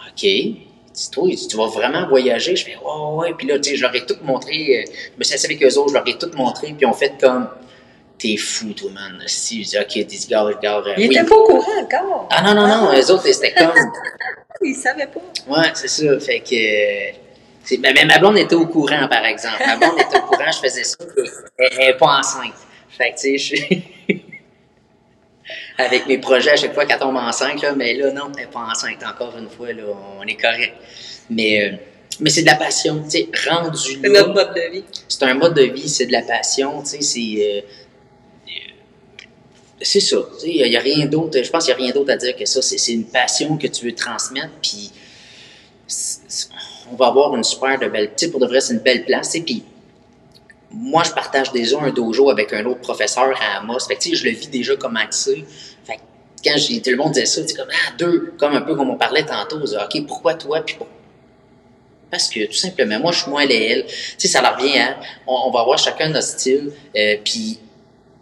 [0.08, 0.67] OK,
[0.98, 2.56] dis toi, tu vas vraiment voyager?
[2.56, 5.18] Je fais, ouais, ouais, puis là, tu sais, je leur ai tout montré, euh, je
[5.18, 7.14] me suis assis avec eux autres, je leur ai tout montré, puis ils ont fait
[7.20, 7.48] comme,
[8.18, 9.22] t'es fou, toi, man.
[9.26, 11.16] Si, je dis, OK, dis, gars, gars, euh, Il oui.
[11.16, 12.28] était pas au courant encore.
[12.30, 13.72] Ah non, non, non, eux autres, c'était comme,
[14.60, 15.20] Il savait pas.
[15.46, 16.18] Ouais, c'est ça.
[16.18, 17.76] Fait que.
[17.76, 19.62] ben, ben, ma blonde était au courant, par exemple.
[19.64, 20.96] Ma blonde était au courant, je faisais ça.
[21.58, 22.54] Elle n'est pas enceinte.
[22.90, 24.24] Fait que, tu sais, je suis.
[25.78, 28.50] Avec mes projets, à chaque fois qu'elle tombe enceinte, là, mais là, non, elle n'est
[28.50, 29.02] pas enceinte.
[29.08, 29.84] Encore une fois, là,
[30.20, 30.74] on est correct.
[31.30, 31.76] Mais, euh,
[32.20, 34.84] mais c'est de la passion, tu sais, rendu C'est notre mode de vie.
[35.08, 37.64] C'est un mode de vie, c'est de la passion, tu sais, c'est.
[37.66, 37.78] euh,
[39.80, 40.16] c'est ça.
[40.44, 41.40] Il n'y a rien d'autre.
[41.40, 42.60] Je pense qu'il n'y a rien d'autre à dire que ça.
[42.60, 44.50] C'est une passion que tu veux transmettre.
[44.60, 44.90] Puis,
[46.90, 49.62] on va avoir une super de belle, pour de vrai, c'est une belle place, puis
[50.78, 53.80] moi, je partage déjà un dojo avec un autre professeur à Amos.
[53.80, 55.44] Fait que, je le vis déjà comme c'est.
[55.84, 56.00] Fait que
[56.44, 58.88] quand j'ai, tout le monde disait ça, c'est comme, ah, deux, comme un peu comme
[58.90, 59.58] on parlait tantôt.
[59.60, 60.86] OK, pourquoi toi, puis pour-
[62.12, 63.86] Parce que, tout simplement, moi, je suis moins elle.
[63.86, 64.96] Tu sais, ça leur revient, hein.
[65.26, 67.58] On, va avoir chacun notre style, euh, puis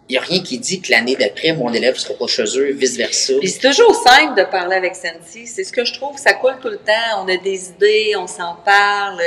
[0.09, 2.45] il n'y a rien qui dit que l'année d'après, mon élève ne sera pas chez
[2.57, 3.33] eux, vice-versa.
[3.43, 5.45] C'est toujours simple de parler avec Santi.
[5.45, 7.23] C'est ce que je trouve, ça coule tout le temps.
[7.23, 9.21] On a des idées, on s'en parle.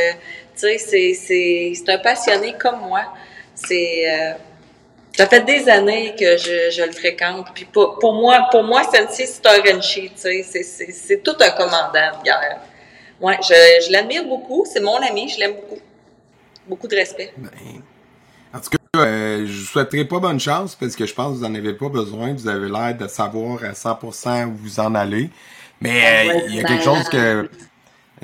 [0.60, 3.02] Tu sais, c'est, c'est, c'est un passionné comme moi.
[3.54, 4.32] C'est, euh,
[5.16, 7.46] ça fait des années que je, je le fréquente.
[7.54, 10.10] Puis pour, pour moi, pour moi, c'est un Renchi.
[10.10, 12.60] Tu sais, c'est, c'est, c'est tout un commandant de guerre.
[13.20, 14.66] Ouais, je, je l'admire beaucoup.
[14.70, 15.80] C'est mon ami, je l'aime beaucoup.
[16.66, 17.32] Beaucoup de respect.
[17.36, 17.50] Ben,
[18.52, 21.38] en tout cas, euh, je vous souhaiterais pas bonne chance parce que je pense que
[21.38, 22.34] vous en avez pas besoin.
[22.34, 25.30] Vous avez l'air de savoir à 100% où vous en allez.
[25.80, 27.48] Mais euh, il y a quelque chose que...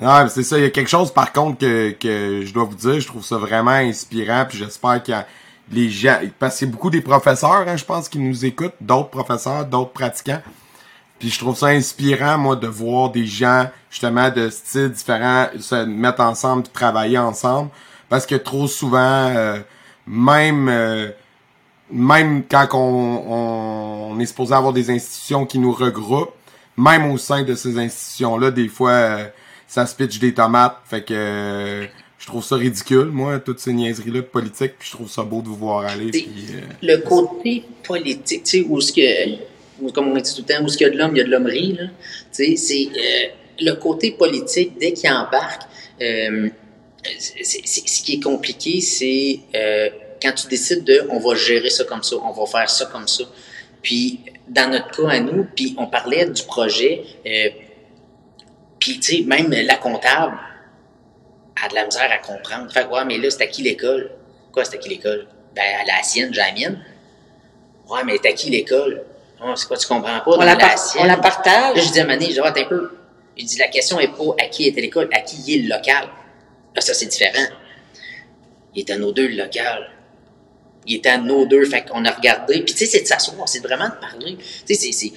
[0.01, 0.59] Non, c'est ça.
[0.59, 3.01] Il y a quelque chose, par contre, que, que je dois vous dire.
[3.01, 4.45] Je trouve ça vraiment inspirant.
[4.49, 5.25] Puis j'espère a
[5.71, 6.19] les gens...
[6.39, 8.75] Parce que beaucoup des professeurs, hein, je pense, qui nous écoutent.
[8.81, 10.43] D'autres professeurs, d'autres pratiquants.
[11.19, 15.87] Puis je trouve ça inspirant, moi, de voir des gens, justement, de styles différents se
[15.87, 17.71] mettre ensemble travailler ensemble.
[18.09, 18.99] Parce que trop souvent,
[19.35, 19.59] euh,
[20.07, 21.09] même euh,
[21.91, 26.35] même quand on, on est supposé avoir des institutions qui nous regroupent,
[26.77, 29.27] même au sein de ces institutions-là, des fois, euh,
[29.67, 30.79] ça se pitch des tomates.
[30.89, 31.87] Fait que euh,
[32.19, 34.75] je trouve ça ridicule, moi, toutes ces niaiseries-là de politique.
[34.79, 36.11] Puis je trouve ça beau de vous voir aller.
[36.11, 40.55] Puis, euh, le côté politique, tu sais, où ce que, comme on dit tout le
[40.55, 41.85] temps, où ce qu'il y a de l'homme, il y a de l'hommerie, là.
[42.33, 43.29] Tu sais, c'est euh,
[43.61, 45.63] le côté politique, dès qu'il embarque,
[46.01, 46.51] ce
[48.03, 49.41] qui est compliqué, c'est
[50.23, 53.09] quand tu décides de, on va gérer ça comme ça, on va faire ça comme
[53.09, 53.25] ça.
[53.83, 57.49] Puis, dans notre cas à nous, puis on parlait du projet, euh,
[58.79, 60.39] puis, tu sais, même la comptable
[61.63, 62.71] a de la misère à comprendre.
[62.73, 64.11] Fait que, ouais, mais là, c'est à qui l'école?
[64.53, 65.27] Quoi, c'est à qui l'école?
[65.55, 66.85] Ben, à la sienne, j'ai la mienne.
[67.89, 69.05] Ouais, mais t'as qui l'école?
[69.55, 70.31] C'est quoi, tu comprends pas?
[70.33, 71.79] On la, par- on la Là, partage.
[71.87, 72.91] je dis à Mané, je dis, attends un peu.
[73.37, 76.07] Il dit, la question est pas à qui était l'école, à qui est le local.
[76.75, 77.47] Là, ça, c'est différent.
[78.75, 79.91] Il était à nos deux, le local.
[80.87, 82.63] Il était à nos deux, fait qu'on a regardé.
[82.63, 84.39] Puis, tu sais, c'est de s'asseoir, c'est vraiment de parler.
[84.67, 85.13] Tu sais,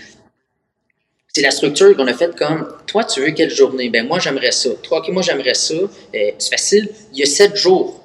[1.33, 3.89] c'est- la structure qu'on a faite comme, toi, tu veux quelle journée?
[3.89, 4.69] Ben, moi, j'aimerais ça.
[4.83, 5.73] Toi, OK, moi, j'aimerais ça.
[5.75, 6.89] Euh, c'est facile.
[7.13, 8.01] Il y a sept jours.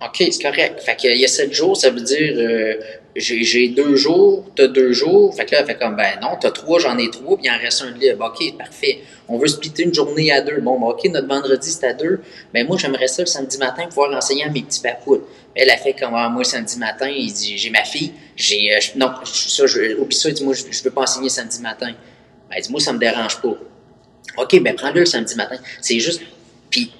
[0.00, 0.80] OK, c'est correct.
[0.80, 2.74] Fait qu'il y a sept jours, ça veut dire euh,
[3.16, 5.34] j'ai deux jours, t'as deux jours.
[5.34, 7.50] Fait que là, elle fait comme ben non, t'as trois, j'en ai trois, puis il
[7.50, 8.24] en reste un de libre.
[8.32, 9.00] OK, parfait.
[9.28, 10.60] On veut splitter une journée à deux.
[10.60, 12.20] Bon, ben, OK, notre vendredi, c'est à deux.
[12.54, 15.22] Ben moi, j'aimerais ça le samedi matin pouvoir enseigner à mes petits papoules.
[15.56, 18.78] Elle a fait comme ah, moi, samedi matin, il dit j'ai ma fille, j'ai euh,
[18.94, 21.92] non, ça, je, oublie ça, il dit moi, je, je veux pas enseigner samedi matin.
[22.48, 23.54] Ben, elle dit moi, ça me dérange pas.
[24.36, 25.56] OK, ben prends-le le samedi matin.
[25.80, 26.22] C'est juste.
[26.70, 26.92] Puis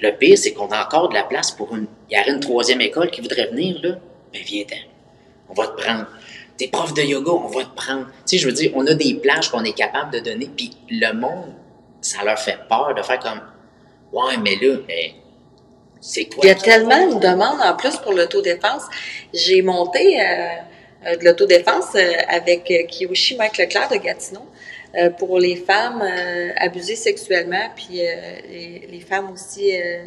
[0.00, 1.86] le pire, c'est qu'on a encore de la place pour une.
[2.10, 3.98] Il y aurait une troisième école qui voudrait venir, là.
[4.32, 4.76] Ben viens-t'en.
[5.48, 6.06] On va te prendre.
[6.56, 8.06] T'es prof de yoga, on va te prendre.
[8.06, 10.72] Tu sais, je veux dire, on a des plages qu'on est capable de donner, puis
[10.90, 11.54] le monde,
[12.00, 13.40] ça leur fait peur de faire comme.
[14.12, 15.12] Ouais, mais là, ben,
[16.00, 16.44] c'est quoi?
[16.44, 18.82] Il y a tellement de demandes en plus pour l'autodéfense.
[19.32, 20.24] J'ai monté euh,
[21.06, 24.46] euh, de l'autodéfense euh, avec euh, Kiyoshi Mike Leclerc de Gatineau
[24.96, 28.14] euh, pour les femmes euh, abusées sexuellement, puis euh,
[28.48, 30.04] les, les femmes aussi euh,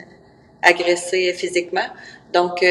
[0.62, 1.88] agressées physiquement.
[2.34, 2.64] Donc,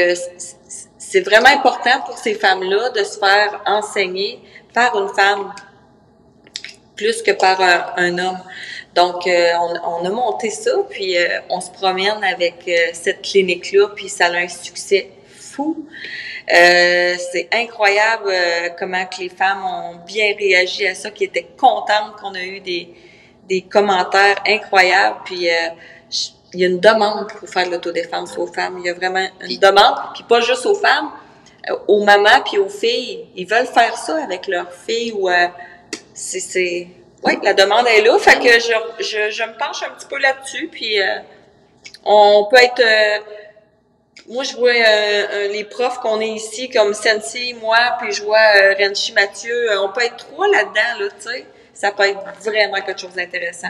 [0.97, 4.39] c'est vraiment important pour ces femmes-là de se faire enseigner
[4.73, 5.53] par une femme
[6.95, 8.39] plus que par un, un homme.
[8.95, 13.21] Donc, euh, on, on a monté ça, puis euh, on se promène avec euh, cette
[13.21, 15.11] clinique-là, puis ça a un succès
[15.51, 15.85] fou.
[16.53, 21.47] Euh, c'est incroyable euh, comment que les femmes ont bien réagi à ça, qui étaient
[21.57, 22.89] contentes qu'on a eu des,
[23.47, 25.53] des commentaires incroyables, puis euh,
[26.09, 28.75] je- il y a une demande pour faire de l'autodéfense aux femmes.
[28.79, 31.09] Il y a vraiment une demande, puis pas juste aux femmes,
[31.69, 33.25] euh, aux mamans puis aux filles.
[33.35, 35.47] Ils veulent faire ça avec leurs filles ou euh,
[36.13, 36.87] c'est c'est
[37.23, 38.73] oui, la demande est là, fait que je,
[39.11, 41.19] je, je me penche un petit peu là-dessus puis euh,
[42.03, 43.19] on peut être euh,
[44.31, 48.39] moi je vois euh, les profs qu'on est ici comme Sensi, moi puis je vois
[48.55, 51.45] euh, Renchi Mathieu, euh, on peut être trois là-dedans là, tu sais.
[51.73, 53.69] Ça peut être vraiment quelque chose d'intéressant.